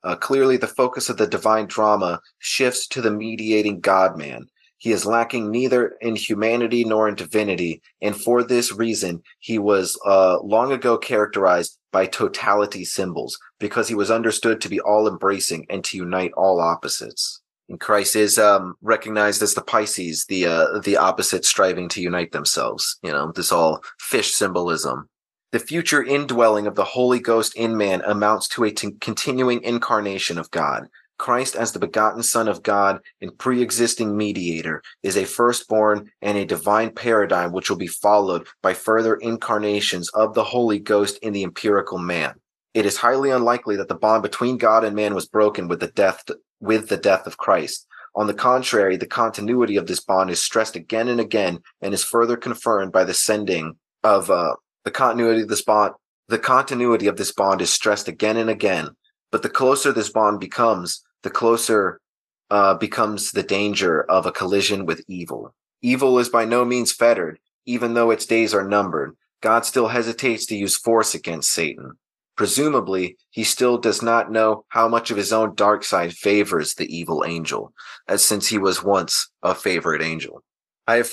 [0.05, 4.47] Uh, clearly, the focus of the divine drama shifts to the mediating God man.
[4.85, 9.99] He is lacking neither in humanity nor in divinity, and for this reason, he was
[10.05, 15.65] uh, long ago characterized by totality symbols, because he was understood to be all embracing
[15.71, 17.41] and to unite all opposites.
[17.71, 22.33] And Christ is um, recognized as the Pisces, the uh, the opposite striving to unite
[22.33, 22.99] themselves.
[23.03, 25.09] You know, this all fish symbolism.
[25.53, 30.37] The future indwelling of the Holy Ghost in man amounts to a t- continuing incarnation
[30.37, 30.89] of God.
[31.19, 36.37] Christ, as the begotten Son of God and pre existing mediator, is a firstborn and
[36.37, 41.33] a divine paradigm which will be followed by further incarnations of the Holy Ghost in
[41.33, 42.35] the empirical man.
[42.75, 45.89] It is highly unlikely that the bond between God and man was broken with the
[45.89, 46.25] death
[46.61, 47.87] with the death of Christ.
[48.17, 52.05] On the contrary, the continuity of this bond is stressed again and again and is
[52.05, 54.55] further confirmed by the sending of uh,
[54.85, 55.95] the continuity of this bond.
[56.29, 58.89] The continuity of this bond is stressed again and again.
[59.35, 62.01] But the closer this bond becomes, the closer
[62.51, 65.53] uh, becomes the danger of a collision with evil.
[65.83, 69.17] Evil is by no means fettered, even though its days are numbered.
[69.41, 71.99] God still hesitates to use force against Satan.
[72.37, 76.87] Presumably, he still does not know how much of his own dark side favors the
[76.97, 77.73] evil angel,
[78.07, 80.45] as since he was once a favorite angel.
[80.87, 81.13] I have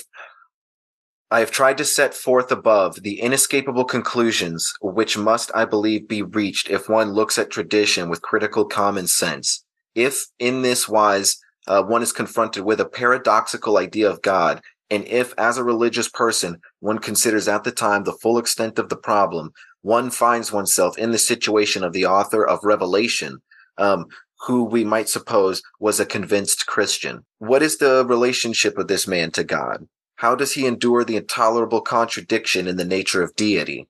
[1.32, 6.20] I have tried to set forth above the inescapable conclusions which must, I believe, be
[6.20, 9.64] reached if one looks at tradition with critical common sense.
[9.94, 14.60] If, in this wise, uh, one is confronted with a paradoxical idea of God,
[14.90, 18.90] and if, as a religious person, one considers at the time the full extent of
[18.90, 23.38] the problem, one finds oneself in the situation of the author of Revelation,
[23.78, 24.04] um,
[24.40, 27.24] who we might suppose was a convinced Christian.
[27.38, 29.86] What is the relationship of this man to God?
[30.22, 33.88] How does he endure the intolerable contradiction in the nature of deity?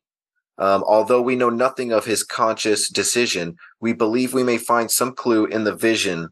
[0.56, 5.12] Um, although we know nothing of his conscious decision, we believe we may find some
[5.12, 6.30] clue in the vision,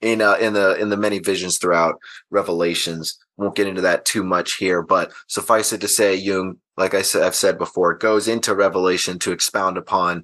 [0.00, 1.96] in uh, in the in the many visions throughout
[2.30, 3.18] Revelations.
[3.38, 7.02] Won't get into that too much here, but suffice it to say, Jung like I
[7.02, 10.22] said, I've said before, goes into Revelation to expound upon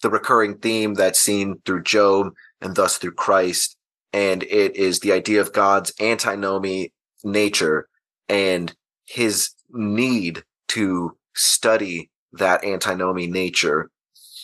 [0.00, 3.76] the recurring theme that's seen through Job and thus through Christ.
[4.14, 7.90] And it is the idea of God's antinomy nature
[8.28, 13.90] and his need to study that antinomy nature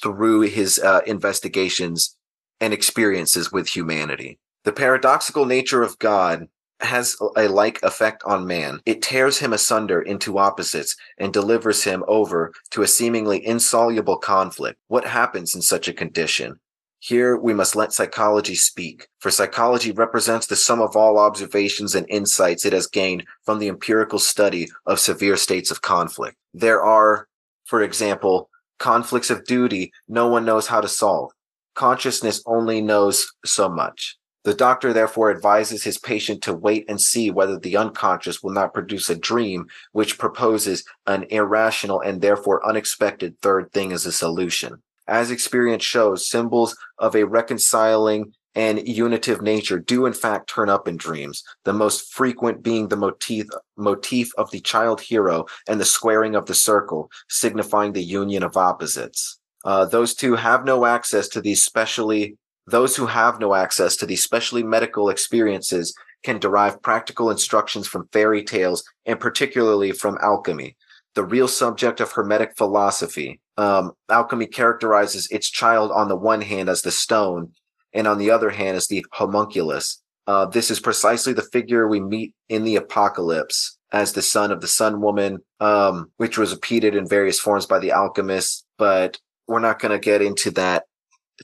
[0.02, 2.16] through his uh, investigations
[2.60, 4.38] and experiences with humanity.
[4.64, 6.48] The paradoxical nature of God
[6.80, 8.80] has a like effect on man.
[8.86, 14.78] It tears him asunder into opposites and delivers him over to a seemingly insoluble conflict.
[14.86, 16.60] What happens in such a condition?
[17.00, 22.04] Here we must let psychology speak, for psychology represents the sum of all observations and
[22.08, 26.36] insights it has gained from the empirical study of severe states of conflict.
[26.54, 27.28] There are,
[27.66, 31.30] for example, conflicts of duty no one knows how to solve.
[31.74, 34.16] Consciousness only knows so much.
[34.42, 38.74] The doctor therefore advises his patient to wait and see whether the unconscious will not
[38.74, 44.82] produce a dream which proposes an irrational and therefore unexpected third thing as a solution.
[45.08, 50.86] As experience shows, symbols of a reconciling and unitive nature do in fact turn up
[50.86, 53.46] in dreams, the most frequent being the motif,
[53.76, 58.56] motif of the child hero and the squaring of the circle, signifying the union of
[58.56, 59.38] opposites.
[59.64, 62.36] Uh, those two have no access to these specially
[62.66, 68.08] those who have no access to these specially medical experiences can derive practical instructions from
[68.12, 70.76] fairy tales and particularly from alchemy,
[71.14, 73.40] the real subject of Hermetic philosophy.
[73.58, 77.52] Um, alchemy characterizes its child on the one hand as the stone
[77.92, 80.00] and on the other hand as the homunculus.
[80.26, 84.60] Uh, this is precisely the figure we meet in the apocalypse as the son of
[84.60, 89.58] the sun woman, um, which was repeated in various forms by the alchemists, but we're
[89.58, 90.84] not going to get into that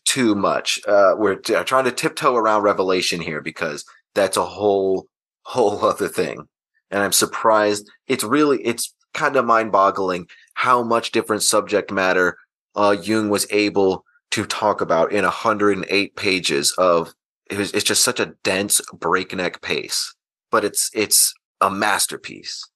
[0.04, 0.80] too much.
[0.86, 3.84] Uh, we're t- trying to tiptoe around Revelation here because
[4.14, 5.06] that's a whole
[5.44, 6.46] whole other thing.
[6.90, 7.90] And I'm surprised.
[8.06, 12.36] It's really it's kind of mind boggling how much different subject matter
[12.76, 17.14] uh, Jung was able to talk about in 108 pages of
[17.50, 20.14] it was, it's just such a dense breakneck pace,
[20.50, 22.68] but it's it's a masterpiece.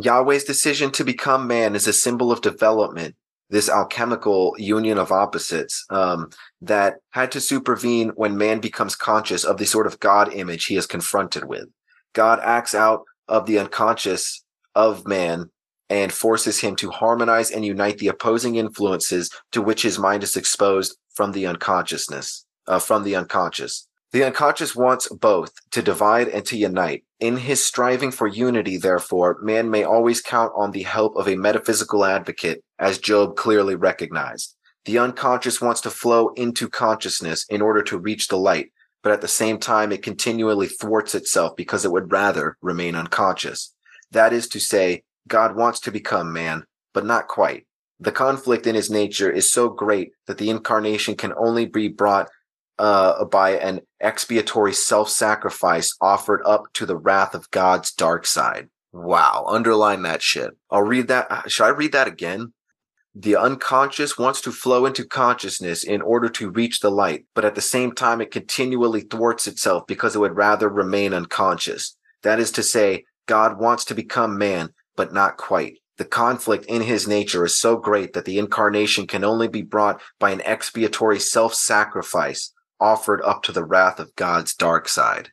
[0.00, 3.16] Yahweh's decision to become man is a symbol of development
[3.50, 9.58] this alchemical union of opposites um, that had to supervene when man becomes conscious of
[9.58, 11.68] the sort of God image he is confronted with.
[12.14, 14.42] God acts out of the unconscious
[14.74, 15.50] of man
[15.90, 20.36] and forces him to harmonize and unite the opposing influences to which his mind is
[20.36, 23.86] exposed from the unconsciousness, uh, from the unconscious.
[24.12, 27.04] The unconscious wants both to divide and to unite.
[27.18, 31.34] In his striving for unity, therefore, man may always count on the help of a
[31.34, 34.54] metaphysical advocate, as Job clearly recognized.
[34.84, 38.70] The unconscious wants to flow into consciousness in order to reach the light,
[39.02, 43.74] but at the same time, it continually thwarts itself because it would rather remain unconscious.
[44.12, 47.66] That is to say, God wants to become man, but not quite.
[48.00, 52.28] The conflict in his nature is so great that the incarnation can only be brought
[52.78, 58.68] uh, by an expiatory self sacrifice offered up to the wrath of God's dark side.
[58.92, 59.46] Wow.
[59.48, 60.50] Underline that shit.
[60.70, 61.30] I'll read that.
[61.30, 62.52] Uh, should I read that again?
[63.16, 67.54] The unconscious wants to flow into consciousness in order to reach the light, but at
[67.54, 71.96] the same time, it continually thwarts itself because it would rather remain unconscious.
[72.24, 75.78] That is to say, God wants to become man, but not quite.
[75.96, 80.00] The conflict in his nature is so great that the incarnation can only be brought
[80.18, 85.30] by an expiatory self sacrifice offered up to the wrath of God's dark side.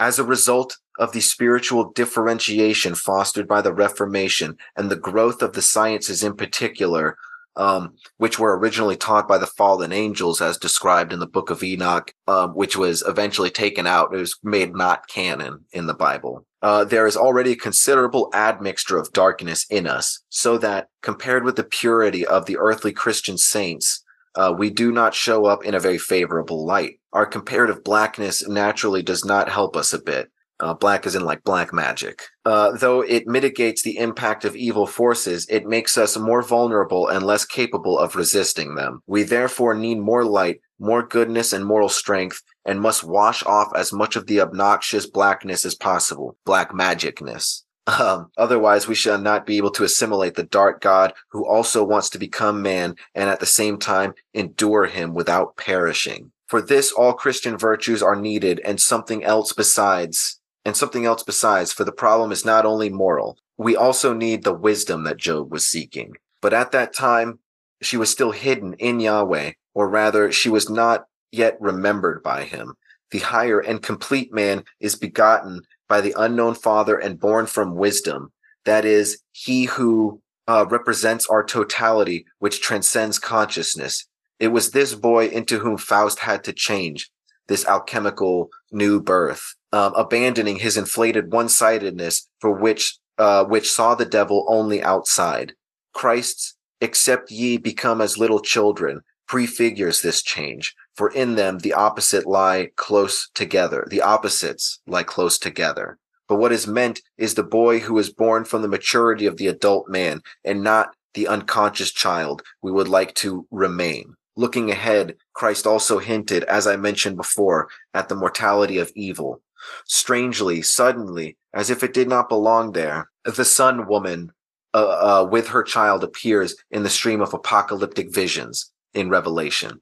[0.00, 5.52] As a result of the spiritual differentiation fostered by the Reformation and the growth of
[5.52, 7.16] the sciences in particular,
[7.56, 11.62] um, which were originally taught by the fallen angels, as described in the book of
[11.62, 14.14] Enoch, um, which was eventually taken out.
[14.14, 16.44] It was made not canon in the Bible.
[16.64, 21.56] Uh, there is already a considerable admixture of darkness in us, so that compared with
[21.56, 24.02] the purity of the earthly Christian saints,
[24.34, 27.00] uh, we do not show up in a very favorable light.
[27.12, 30.30] Our comparative blackness naturally does not help us a bit.
[30.58, 32.22] Uh, black is in like black magic.
[32.46, 37.26] Uh, though it mitigates the impact of evil forces, it makes us more vulnerable and
[37.26, 39.02] less capable of resisting them.
[39.06, 43.92] We therefore need more light, more goodness and moral strength, and must wash off as
[43.92, 47.62] much of the obnoxious blackness as possible, black magicness.
[48.00, 52.08] Um, otherwise, we shall not be able to assimilate the dark God who also wants
[52.10, 56.32] to become man and at the same time endure him without perishing.
[56.46, 61.74] For this, all Christian virtues are needed and something else besides, and something else besides,
[61.74, 63.36] for the problem is not only moral.
[63.58, 66.14] We also need the wisdom that Job was seeking.
[66.40, 67.38] But at that time,
[67.82, 72.74] she was still hidden in Yahweh, or rather, she was not yet remembered by him.
[73.10, 78.32] The higher and complete man is begotten by the unknown Father and born from wisdom.
[78.64, 84.06] That is, he who uh, represents our totality, which transcends consciousness.
[84.38, 87.10] It was this boy into whom Faust had to change,
[87.46, 94.04] this alchemical new birth, um, abandoning his inflated one-sidedness for which uh, which saw the
[94.04, 95.54] devil only outside.
[95.92, 102.26] Christ's except ye become as little children prefigures this change, for in them the opposite
[102.26, 103.86] lie close together.
[103.90, 105.98] The opposites lie close together.
[106.28, 109.48] But what is meant is the boy who is born from the maturity of the
[109.48, 114.14] adult man and not the unconscious child we would like to remain.
[114.36, 119.40] Looking ahead, Christ also hinted, as I mentioned before, at the mortality of evil.
[119.86, 124.32] Strangely, suddenly, as if it did not belong there, the Sun Woman
[124.74, 129.80] uh, uh, with her child appears in the stream of apocalyptic visions in Revelation.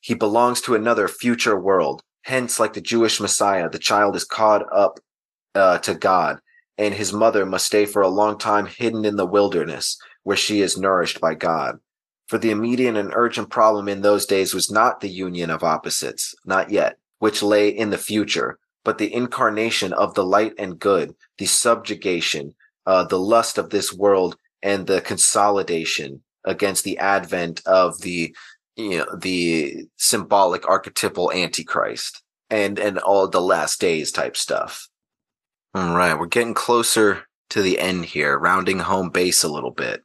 [0.00, 2.02] He belongs to another future world.
[2.22, 4.98] Hence, like the Jewish Messiah, the child is caught up
[5.54, 6.40] uh, to God,
[6.76, 10.60] and his mother must stay for a long time hidden in the wilderness, where she
[10.60, 11.78] is nourished by God.
[12.26, 16.34] For the immediate and urgent problem in those days was not the union of opposites,
[16.44, 21.14] not yet, which lay in the future, but the incarnation of the light and good,
[21.38, 22.54] the subjugation,
[22.86, 28.34] uh, the lust of this world, and the consolidation against the advent of the,
[28.76, 34.88] you know, the symbolic archetypal antichrist and, and all the last days type stuff.
[35.74, 40.02] All right, we're getting closer to the end here, rounding home base a little bit.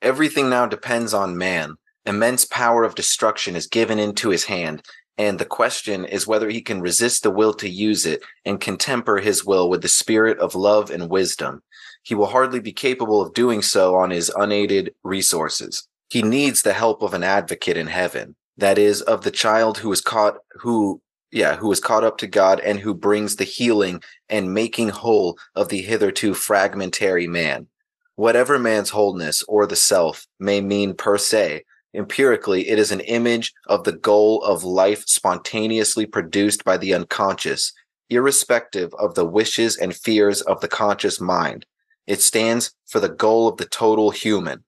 [0.00, 1.74] Everything now depends on man.
[2.04, 4.82] Immense power of destruction is given into his hand,
[5.18, 8.76] and the question is whether he can resist the will to use it and can
[8.76, 11.62] temper his will with the spirit of love and wisdom.
[12.02, 15.86] He will hardly be capable of doing so on his unaided resources.
[16.08, 19.90] He needs the help of an advocate in heaven, that is, of the child who
[19.92, 21.00] is caught, who,
[21.30, 25.38] yeah, who is caught up to God and who brings the healing and making whole
[25.54, 27.68] of the hitherto fragmentary man.
[28.16, 31.64] Whatever man's wholeness or the self may mean per se,
[31.94, 37.72] empirically, it is an image of the goal of life spontaneously produced by the unconscious,
[38.10, 41.64] irrespective of the wishes and fears of the conscious mind.
[42.12, 44.64] It stands for the goal of the total human,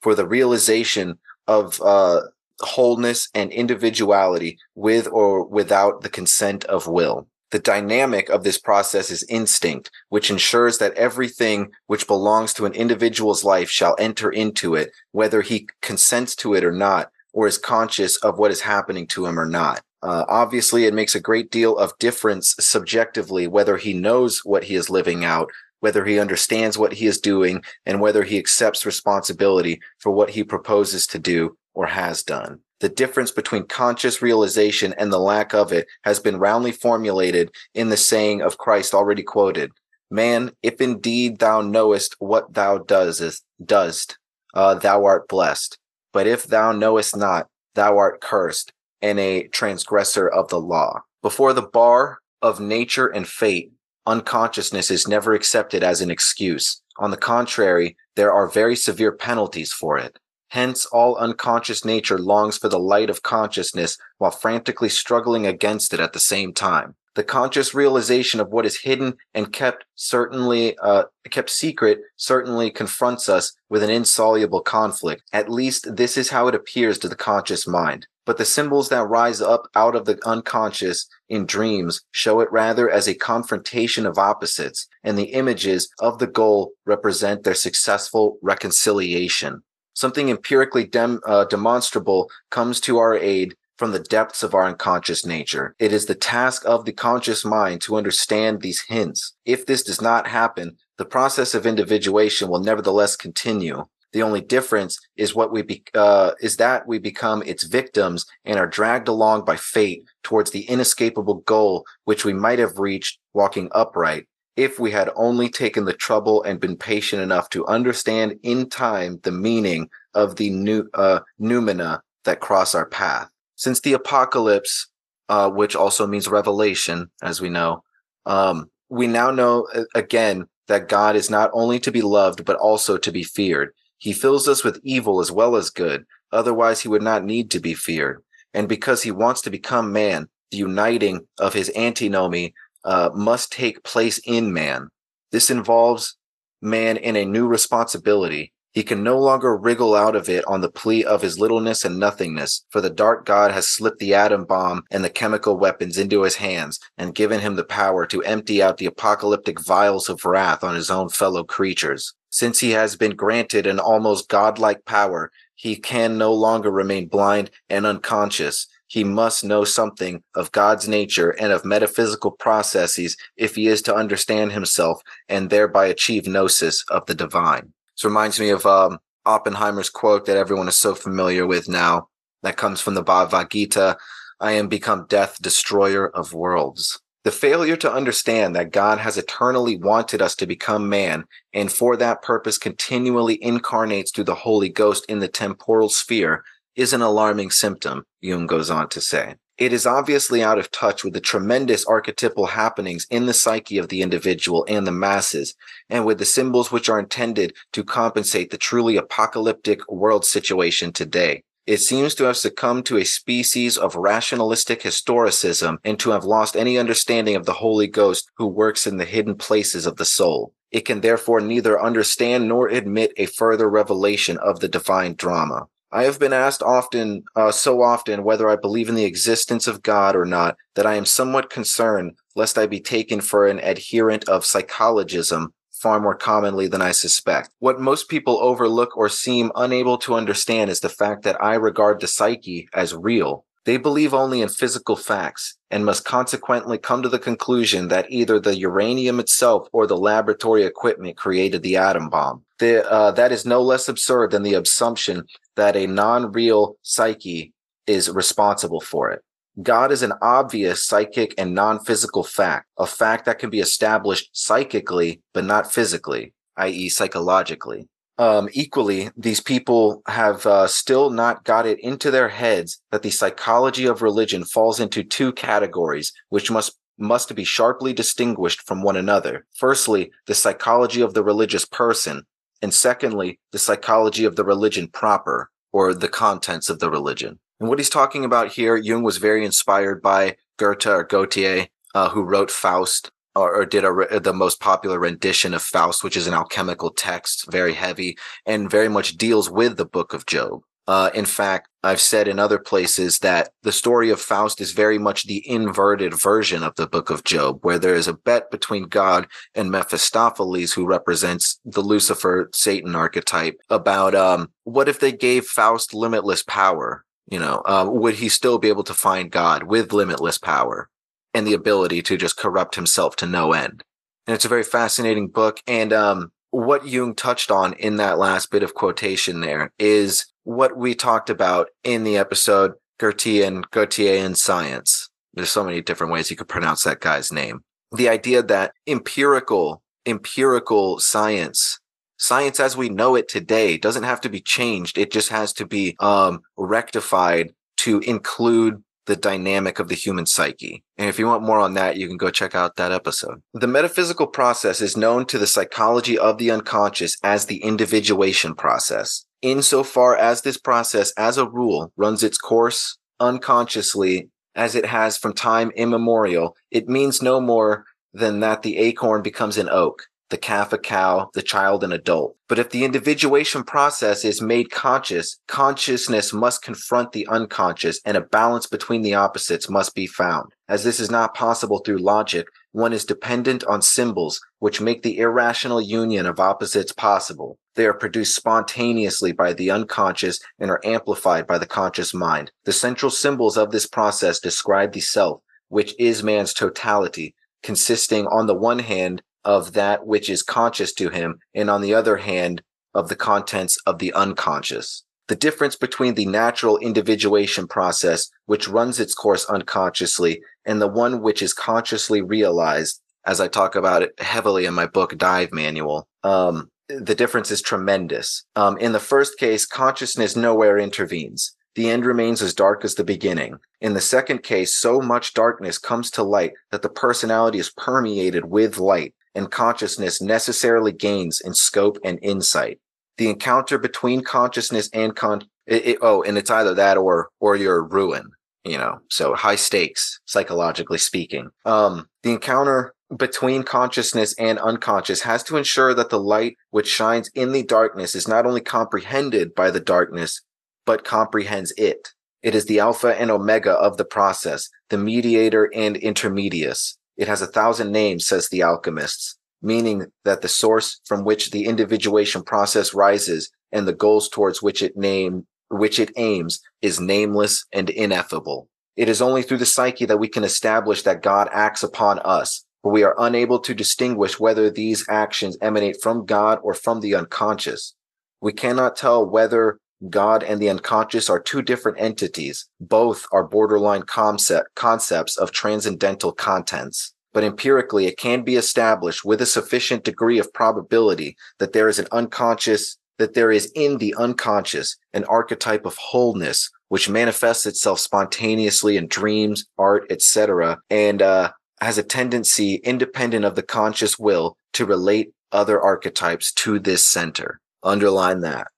[0.00, 2.22] for the realization of uh,
[2.58, 7.28] wholeness and individuality with or without the consent of will.
[7.52, 12.72] The dynamic of this process is instinct, which ensures that everything which belongs to an
[12.72, 17.58] individual's life shall enter into it, whether he consents to it or not, or is
[17.58, 19.80] conscious of what is happening to him or not.
[20.02, 24.74] Uh, obviously, it makes a great deal of difference subjectively whether he knows what he
[24.74, 25.48] is living out,
[25.80, 30.42] whether he understands what he is doing, and whether he accepts responsibility for what he
[30.44, 35.72] proposes to do or has done the difference between conscious realization and the lack of
[35.72, 39.72] it has been roundly formulated in the saying of Christ already quoted.
[40.10, 44.18] Man, if indeed thou knowest what thou doest,
[44.54, 45.78] uh, thou art blessed.
[46.12, 48.72] But if thou knowest not, thou art cursed
[49.02, 51.02] and a transgressor of the law.
[51.20, 53.72] Before the bar of nature and fate,
[54.08, 56.80] unconsciousness is never accepted as an excuse.
[56.98, 60.18] On the contrary, there are very severe penalties for it.
[60.48, 66.00] Hence, all unconscious nature longs for the light of consciousness while frantically struggling against it
[66.00, 66.96] at the same time.
[67.14, 73.28] The conscious realization of what is hidden and kept certainly, uh, kept secret certainly confronts
[73.28, 75.22] us with an insoluble conflict.
[75.32, 78.06] At least this is how it appears to the conscious mind.
[78.28, 82.90] But the symbols that rise up out of the unconscious in dreams show it rather
[82.90, 89.62] as a confrontation of opposites, and the images of the goal represent their successful reconciliation
[89.98, 95.26] something empirically dem, uh, demonstrable comes to our aid from the depths of our unconscious
[95.26, 95.74] nature.
[95.80, 99.34] It is the task of the conscious mind to understand these hints.
[99.44, 103.86] If this does not happen, the process of individuation will nevertheless continue.
[104.12, 108.58] The only difference is what we be, uh, is that we become its victims and
[108.58, 113.68] are dragged along by fate towards the inescapable goal which we might have reached walking
[113.72, 114.26] upright
[114.58, 119.20] if we had only taken the trouble and been patient enough to understand in time
[119.22, 123.30] the meaning of the new uh, numina that cross our path.
[123.54, 124.88] Since the apocalypse,
[125.28, 127.84] uh, which also means revelation, as we know,
[128.26, 132.56] um, we now know uh, again that God is not only to be loved, but
[132.56, 133.72] also to be feared.
[133.98, 136.04] He fills us with evil as well as good.
[136.32, 138.22] Otherwise, he would not need to be feared.
[138.54, 142.54] And because he wants to become man, the uniting of his antinomy
[142.84, 144.88] uh, must take place in man.
[145.30, 146.16] This involves
[146.62, 148.52] man in a new responsibility.
[148.72, 151.84] He He can no longer wriggle out of it on the plea of his littleness
[151.84, 155.98] and nothingness, for the dark god has slipped the atom bomb and the chemical weapons
[155.98, 160.24] into his hands and given him the power to empty out the apocalyptic vials of
[160.24, 162.14] wrath on his own fellow creatures.
[162.38, 167.50] Since he has been granted an almost godlike power, he can no longer remain blind
[167.68, 168.68] and unconscious.
[168.86, 173.94] He must know something of God's nature and of metaphysical processes if he is to
[173.96, 177.72] understand himself and thereby achieve gnosis of the divine.
[177.96, 182.08] This reminds me of um, Oppenheimer's quote that everyone is so familiar with now.
[182.44, 183.96] That comes from the Bhagavad Gita.
[184.38, 187.00] I am become death, destroyer of worlds.
[187.28, 191.94] The failure to understand that God has eternally wanted us to become man and for
[191.98, 196.42] that purpose continually incarnates through the Holy Ghost in the temporal sphere
[196.74, 199.34] is an alarming symptom, Jung goes on to say.
[199.58, 203.90] It is obviously out of touch with the tremendous archetypal happenings in the psyche of
[203.90, 205.54] the individual and the masses,
[205.90, 211.42] and with the symbols which are intended to compensate the truly apocalyptic world situation today.
[211.68, 216.56] It seems to have succumbed to a species of rationalistic historicism and to have lost
[216.56, 220.54] any understanding of the Holy Ghost who works in the hidden places of the soul.
[220.70, 225.66] It can therefore neither understand nor admit a further revelation of the divine drama.
[225.92, 229.82] I have been asked often, uh, so often, whether I believe in the existence of
[229.82, 234.26] God or not, that I am somewhat concerned lest I be taken for an adherent
[234.26, 237.50] of psychologism far more commonly than I suspect.
[237.58, 242.00] What most people overlook or seem unable to understand is the fact that I regard
[242.00, 243.44] the psyche as real.
[243.64, 248.40] They believe only in physical facts and must consequently come to the conclusion that either
[248.40, 252.44] the uranium itself or the laboratory equipment created the atom bomb.
[252.60, 255.24] The, uh, that is no less absurd than the assumption
[255.56, 257.52] that a non-real psyche
[257.86, 259.22] is responsible for it.
[259.60, 265.20] God is an obvious psychic and non-physical fact, a fact that can be established psychically,
[265.34, 266.88] but not physically, i.e.
[266.88, 267.88] psychologically.
[268.18, 273.10] Um, equally, these people have uh, still not got it into their heads that the
[273.10, 278.96] psychology of religion falls into two categories, which must must be sharply distinguished from one
[278.96, 279.46] another.
[279.54, 282.26] Firstly, the psychology of the religious person,
[282.60, 287.38] and secondly, the psychology of the religion proper, or the contents of the religion.
[287.60, 292.08] And what he's talking about here, Jung was very inspired by Goethe or Gautier, uh,
[292.08, 296.26] who wrote Faust or, or did a, the most popular rendition of Faust, which is
[296.26, 298.16] an alchemical text, very heavy
[298.46, 300.62] and very much deals with the book of Job.
[300.88, 304.98] Uh, in fact, I've said in other places that the story of Faust is very
[304.98, 308.84] much the inverted version of the book of Job, where there is a bet between
[308.84, 315.44] God and Mephistopheles, who represents the Lucifer Satan archetype, about um, what if they gave
[315.44, 317.04] Faust limitless power?
[317.30, 320.88] You know, uh, would he still be able to find God with limitless power
[321.34, 323.84] and the ability to just corrupt himself to no end?
[324.26, 325.60] And it's a very fascinating book.
[325.66, 330.76] And um, what Jung touched on in that last bit of quotation there is what
[330.76, 335.10] we talked about in the episode Gertier and Gautier Science.
[335.34, 337.60] There's so many different ways you could pronounce that guy's name.
[337.92, 341.78] The idea that empirical, empirical science
[342.18, 344.98] science as we know it today doesn't have to be changed.
[344.98, 350.84] It just has to be um, rectified to include the dynamic of the human psyche.
[350.98, 353.42] And if you want more on that, you can go check out that episode.
[353.54, 359.24] The metaphysical process is known to the psychology of the unconscious as the individuation process.
[359.40, 365.32] Insofar as this process, as a rule, runs its course unconsciously as it has from
[365.32, 370.72] time immemorial, it means no more than that the acorn becomes an oak the calf
[370.72, 372.36] a cow, the child an adult.
[372.48, 378.22] But if the individuation process is made conscious, consciousness must confront the unconscious and a
[378.22, 380.52] balance between the opposites must be found.
[380.68, 385.18] As this is not possible through logic, one is dependent on symbols which make the
[385.18, 387.58] irrational union of opposites possible.
[387.74, 392.50] They are produced spontaneously by the unconscious and are amplified by the conscious mind.
[392.64, 398.46] The central symbols of this process describe the self, which is man's totality, consisting on
[398.46, 402.62] the one hand of that which is conscious to him, and on the other hand,
[402.94, 405.04] of the contents of the unconscious.
[405.28, 411.20] The difference between the natural individuation process, which runs its course unconsciously, and the one
[411.20, 416.08] which is consciously realized, as I talk about it heavily in my book, Dive Manual,
[416.24, 418.44] um, the difference is tremendous.
[418.56, 421.54] Um, in the first case, consciousness nowhere intervenes.
[421.74, 423.58] The end remains as dark as the beginning.
[423.80, 428.46] In the second case, so much darkness comes to light that the personality is permeated
[428.46, 432.80] with light and consciousness necessarily gains in scope and insight.
[433.16, 437.56] The encounter between consciousness and con it, it, oh, and it's either that or or
[437.56, 438.30] your ruin.
[438.64, 441.50] You know, so high stakes psychologically speaking.
[441.64, 447.30] Um, the encounter between consciousness and unconscious has to ensure that the light which shines
[447.34, 450.42] in the darkness is not only comprehended by the darkness,
[450.84, 452.08] but comprehends it.
[452.42, 456.97] It is the alpha and omega of the process, the mediator and intermedius.
[457.18, 461.66] It has a thousand names, says the alchemists, meaning that the source from which the
[461.66, 467.66] individuation process rises and the goals towards which it name, which it aims is nameless
[467.72, 468.68] and ineffable.
[468.96, 472.64] It is only through the psyche that we can establish that God acts upon us,
[472.82, 477.14] but we are unable to distinguish whether these actions emanate from God or from the
[477.14, 477.94] unconscious.
[478.40, 479.78] We cannot tell whether
[480.08, 482.68] God and the unconscious are two different entities.
[482.80, 487.14] Both are borderline concept, concepts of transcendental contents.
[487.32, 491.98] But empirically, it can be established with a sufficient degree of probability that there is
[491.98, 498.00] an unconscious, that there is in the unconscious an archetype of wholeness, which manifests itself
[498.00, 501.50] spontaneously in dreams, art, etc., and uh,
[501.80, 507.60] has a tendency, independent of the conscious will, to relate other archetypes to this center.
[507.82, 508.68] Underline that.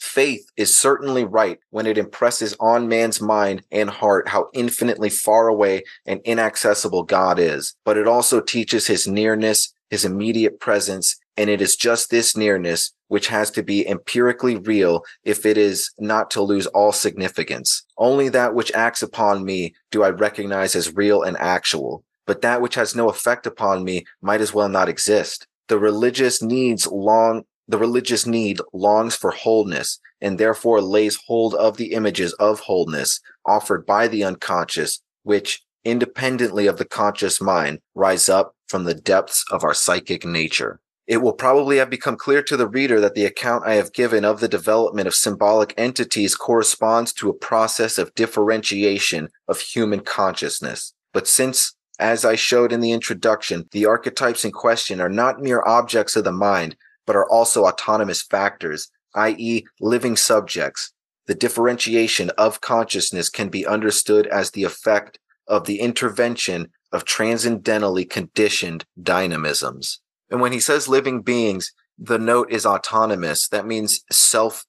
[0.00, 5.48] Faith is certainly right when it impresses on man's mind and heart how infinitely far
[5.48, 11.48] away and inaccessible God is, but it also teaches his nearness, his immediate presence, and
[11.48, 16.30] it is just this nearness which has to be empirically real if it is not
[16.30, 17.82] to lose all significance.
[17.98, 22.60] Only that which acts upon me do I recognize as real and actual, but that
[22.60, 25.48] which has no effect upon me might as well not exist.
[25.66, 31.76] The religious needs long the religious need longs for wholeness and therefore lays hold of
[31.76, 38.28] the images of wholeness offered by the unconscious, which independently of the conscious mind rise
[38.28, 40.80] up from the depths of our psychic nature.
[41.06, 44.24] It will probably have become clear to the reader that the account I have given
[44.24, 50.92] of the development of symbolic entities corresponds to a process of differentiation of human consciousness.
[51.12, 55.62] But since as I showed in the introduction, the archetypes in question are not mere
[55.66, 56.76] objects of the mind,
[57.10, 60.92] but are also autonomous factors, i.e., living subjects.
[61.26, 65.18] The differentiation of consciousness can be understood as the effect
[65.48, 69.98] of the intervention of transcendentally conditioned dynamisms.
[70.30, 73.48] And when he says living beings, the note is autonomous.
[73.48, 74.64] That means self,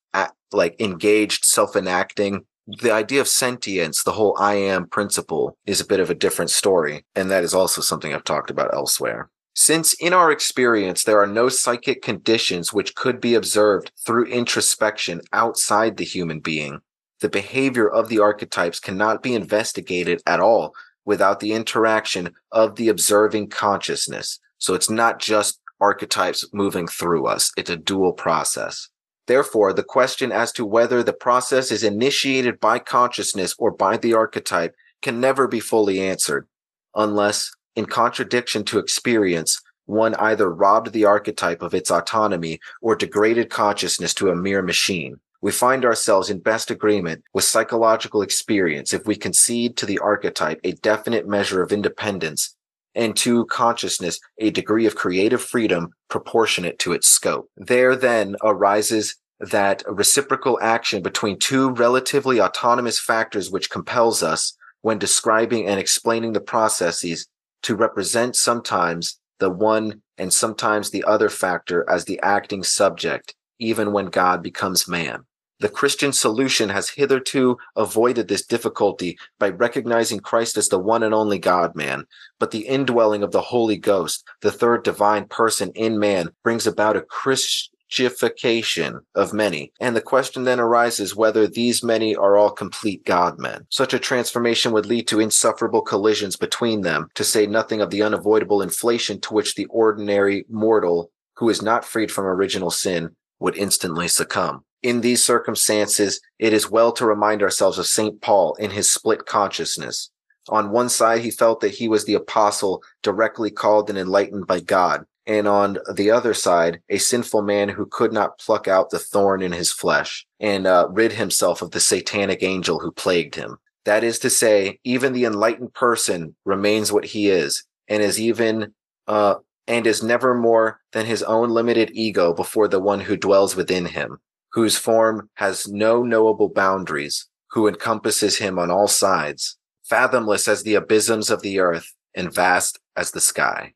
[0.51, 2.45] like engaged, self enacting.
[2.65, 6.49] The idea of sentience, the whole I am principle is a bit of a different
[6.49, 7.05] story.
[7.13, 9.29] And that is also something I've talked about elsewhere.
[9.53, 15.21] Since in our experience, there are no psychic conditions which could be observed through introspection
[15.33, 16.81] outside the human being,
[17.21, 20.73] the behavior of the archetypes cannot be investigated at all
[21.05, 24.39] without the interaction of the observing consciousness.
[24.57, 27.51] So it's not just archetypes moving through us.
[27.57, 28.89] It's a dual process.
[29.27, 34.13] Therefore, the question as to whether the process is initiated by consciousness or by the
[34.13, 36.47] archetype can never be fully answered
[36.95, 43.49] unless in contradiction to experience, one either robbed the archetype of its autonomy or degraded
[43.49, 45.19] consciousness to a mere machine.
[45.41, 50.59] We find ourselves in best agreement with psychological experience if we concede to the archetype
[50.63, 52.55] a definite measure of independence
[52.93, 57.49] and to consciousness a degree of creative freedom proportionate to its scope.
[57.57, 64.99] There then arises that reciprocal action between two relatively autonomous factors which compels us when
[64.99, 67.27] describing and explaining the processes
[67.63, 73.91] to represent sometimes the one and sometimes the other factor as the acting subject, even
[73.91, 75.25] when God becomes man.
[75.61, 81.13] The Christian solution has hitherto avoided this difficulty by recognizing Christ as the one and
[81.13, 82.05] only God man.
[82.39, 86.97] But the indwelling of the Holy Ghost, the third divine person in man, brings about
[86.97, 89.73] a Christ, Ification of many.
[89.79, 93.65] And the question then arises whether these many are all complete God men.
[93.69, 98.01] Such a transformation would lead to insufferable collisions between them, to say nothing of the
[98.01, 103.57] unavoidable inflation to which the ordinary mortal who is not freed from original sin would
[103.57, 104.63] instantly succumb.
[104.83, 108.21] In these circumstances, it is well to remind ourselves of St.
[108.21, 110.09] Paul in his split consciousness.
[110.49, 114.59] On one side, he felt that he was the apostle directly called and enlightened by
[114.59, 118.99] God and on the other side, a sinful man who could not pluck out the
[118.99, 123.57] thorn in his flesh and uh, rid himself of the satanic angel who plagued him.
[123.85, 128.73] That is to say, even the enlightened person remains what he is and is even,
[129.07, 129.35] uh,
[129.67, 133.85] and is never more than his own limited ego before the one who dwells within
[133.85, 134.19] him,
[134.53, 140.75] whose form has no knowable boundaries, who encompasses him on all sides, fathomless as the
[140.75, 143.73] abysms of the earth and vast as the sky.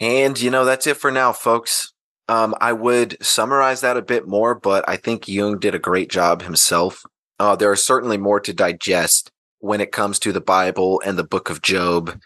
[0.00, 1.92] And, you know, that's it for now, folks.
[2.28, 6.10] Um, I would summarize that a bit more, but I think Jung did a great
[6.10, 7.02] job himself.
[7.38, 11.24] Uh, there are certainly more to digest when it comes to the Bible and the
[11.24, 12.18] book of Job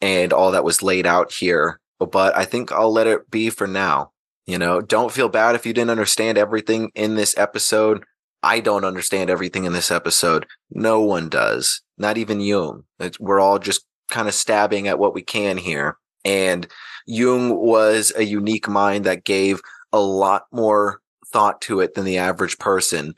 [0.00, 1.80] and all that was laid out here.
[1.98, 4.12] but I think I'll let it be for now.
[4.46, 8.04] You know, don't feel bad if you didn't understand everything in this episode.
[8.42, 10.46] I don't understand everything in this episode.
[10.70, 12.84] No one does, not even Jung.
[13.00, 15.98] It's, we're all just kind of stabbing at what we can here.
[16.24, 16.66] And
[17.08, 19.60] Jung was a unique mind that gave
[19.92, 21.00] a lot more
[21.32, 23.14] thought to it than the average person.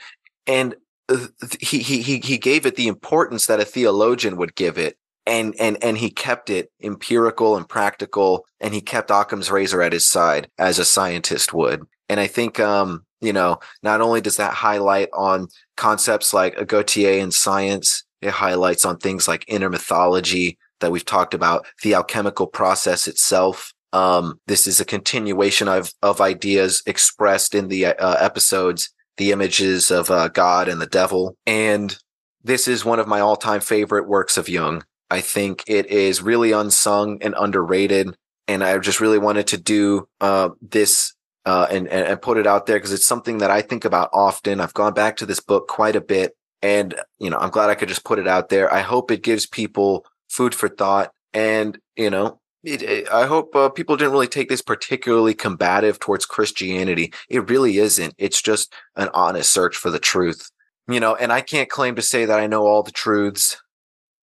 [0.47, 0.77] And
[1.09, 1.27] uh,
[1.61, 4.97] he, he, he gave it the importance that a theologian would give it.
[5.27, 8.47] And, and, and he kept it empirical and practical.
[8.61, 11.83] And he kept Occam's razor at his side as a scientist would.
[12.09, 16.65] And I think, um, you know, not only does that highlight on concepts like a
[16.65, 21.95] Gautier in science, it highlights on things like inner mythology that we've talked about, the
[21.95, 23.73] alchemical process itself.
[23.93, 29.91] Um, this is a continuation of, of ideas expressed in the uh, episodes, the images
[29.91, 31.37] of uh, God and the devil.
[31.47, 31.97] And
[32.43, 34.85] this is one of my all time favorite works of Jung.
[35.11, 38.15] I think it is really unsung and underrated.
[38.47, 41.15] And I just really wanted to do uh, this
[41.47, 44.61] uh, and, and put it out there because it's something that I think about often.
[44.61, 47.75] I've gone back to this book quite a bit, and you know, I'm glad I
[47.75, 48.73] could just put it out there.
[48.73, 53.55] I hope it gives people food for thought, and you know, it, it, I hope
[53.57, 57.13] uh, people didn't really take this particularly combative towards Christianity.
[57.29, 58.15] It really isn't.
[58.19, 60.51] It's just an honest search for the truth,
[60.89, 61.15] you know.
[61.15, 63.61] And I can't claim to say that I know all the truths,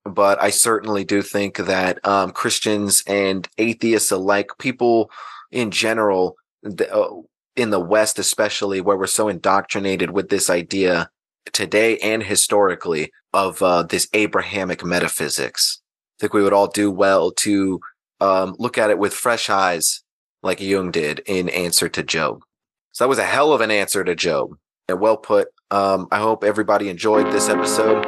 [0.06, 5.10] but I certainly do think that um, Christians and atheists alike, people
[5.52, 7.22] in general the, uh,
[7.56, 11.10] in the West, especially where we're so indoctrinated with this idea
[11.54, 15.82] today and historically of uh, this Abrahamic metaphysics.
[16.18, 17.80] I think we would all do well to
[18.20, 20.04] um, look at it with fresh eyes,
[20.44, 22.42] like Jung did in Answer to Job.
[22.92, 24.52] So that was a hell of an answer to Job,
[24.88, 25.50] and well put.
[25.70, 28.06] Um, I hope everybody enjoyed this episode.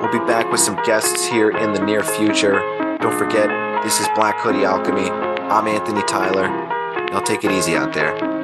[0.00, 2.60] We'll be back with some guests here in the near future.
[3.00, 3.48] Don't forget,
[3.82, 5.10] this is Black Hoodie Alchemy.
[5.10, 6.46] I'm Anthony Tyler.
[7.10, 8.37] Y'all take it easy out there.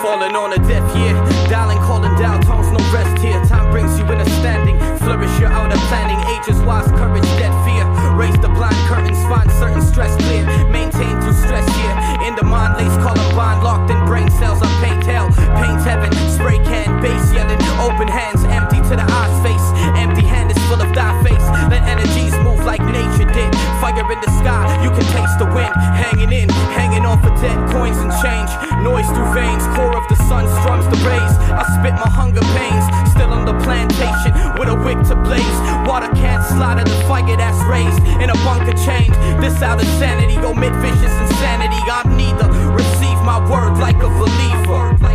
[0.00, 1.14] Falling on a deaf ear,
[1.48, 3.40] dialing, calling down tones, no rest here.
[3.46, 6.20] Time brings you in a standing, flourish your outer planning.
[6.28, 7.84] Ages wise, courage, dead fear.
[8.16, 10.44] Raise the blind curtains, find certain stress clear.
[10.68, 11.94] Maintain through stress here.
[12.28, 14.60] In the mind, lace Columbine, locked in brain cells.
[14.62, 15.28] I paint hell,
[15.60, 16.12] paint heaven.
[16.28, 17.60] Spray can, bass yelling.
[17.80, 19.63] Open hands, empty to the eyes face.
[23.80, 25.74] Fire in the sky, you can taste the wind.
[25.74, 28.50] Hanging in, hanging off of dead coins and change.
[28.82, 31.34] Noise through veins, core of the sun strums the rays.
[31.52, 35.58] I spit my hunger pains, still on the plantation with a wick to blaze.
[35.86, 39.12] Water can't slide in the fire that's raised in a bunker change.
[39.40, 41.80] This out of sanity, omit vicious insanity.
[41.90, 42.48] I'm neither.
[42.72, 44.96] Receive my word like a believer.
[45.00, 45.13] Like a believer.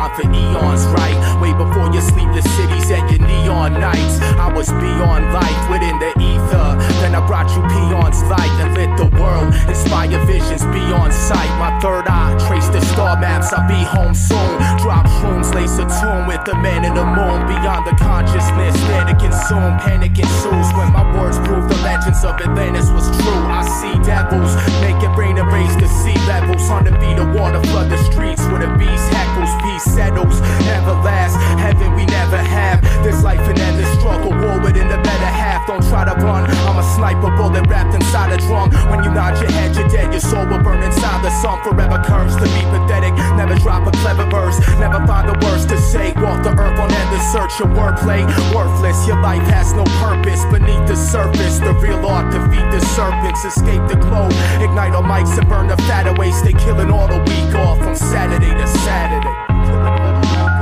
[0.00, 1.14] For eons, right?
[1.42, 4.18] Way before your sleepless cities and your neon nights.
[4.40, 6.89] I was beyond life within the ether.
[7.00, 9.54] Then I brought you peons light and lit the world.
[9.68, 11.48] Inspire visions beyond sight.
[11.58, 13.52] My third eye trace the star maps.
[13.52, 14.60] I'll be home soon.
[14.84, 17.48] Drop shrooms, lace a tune with the man in the moon.
[17.48, 19.80] Beyond the consciousness, there to consume.
[19.80, 23.42] Panic ensues when my words prove the legends of Atlantis was true.
[23.48, 24.52] I see devils,
[24.84, 26.68] make it rain and raise the sea levels.
[26.68, 29.52] On the beat of water, flood the streets where the beast heckles.
[29.64, 31.40] Peace settles, never last.
[31.58, 32.84] Heaven we never have.
[33.02, 35.66] This life an endless struggle, war within the better half.
[35.66, 36.44] Don't try to run.
[36.68, 38.70] I'm a sniper bullet wrapped inside a drum.
[38.90, 40.12] When you nod your head, you're dead.
[40.12, 41.62] Your soul will burn inside the sun.
[41.62, 43.14] Forever cursed to be pathetic.
[43.36, 44.58] Never drop a clever verse.
[44.78, 46.12] Never find the words to say.
[46.16, 47.58] Walk the earth on end endless search.
[47.58, 49.06] Your wordplay worthless.
[49.06, 51.58] Your life has no purpose beneath the surface.
[51.58, 53.44] The real art defeat the serpents.
[53.44, 54.32] Escape the globe.
[54.60, 56.30] Ignite on mics and burn the fat away.
[56.32, 60.59] Stay killing all the week off from Saturday to Saturday.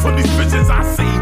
[0.00, 1.19] From these visions I see.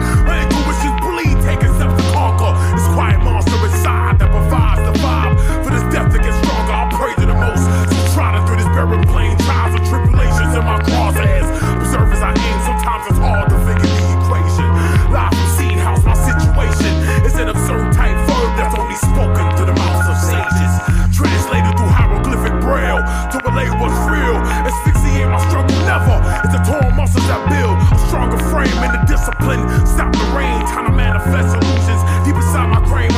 [26.45, 29.59] It's the torn muscles that build a stronger frame and the discipline.
[29.87, 33.18] Stop the rain, time to manifest illusions deep inside my brain.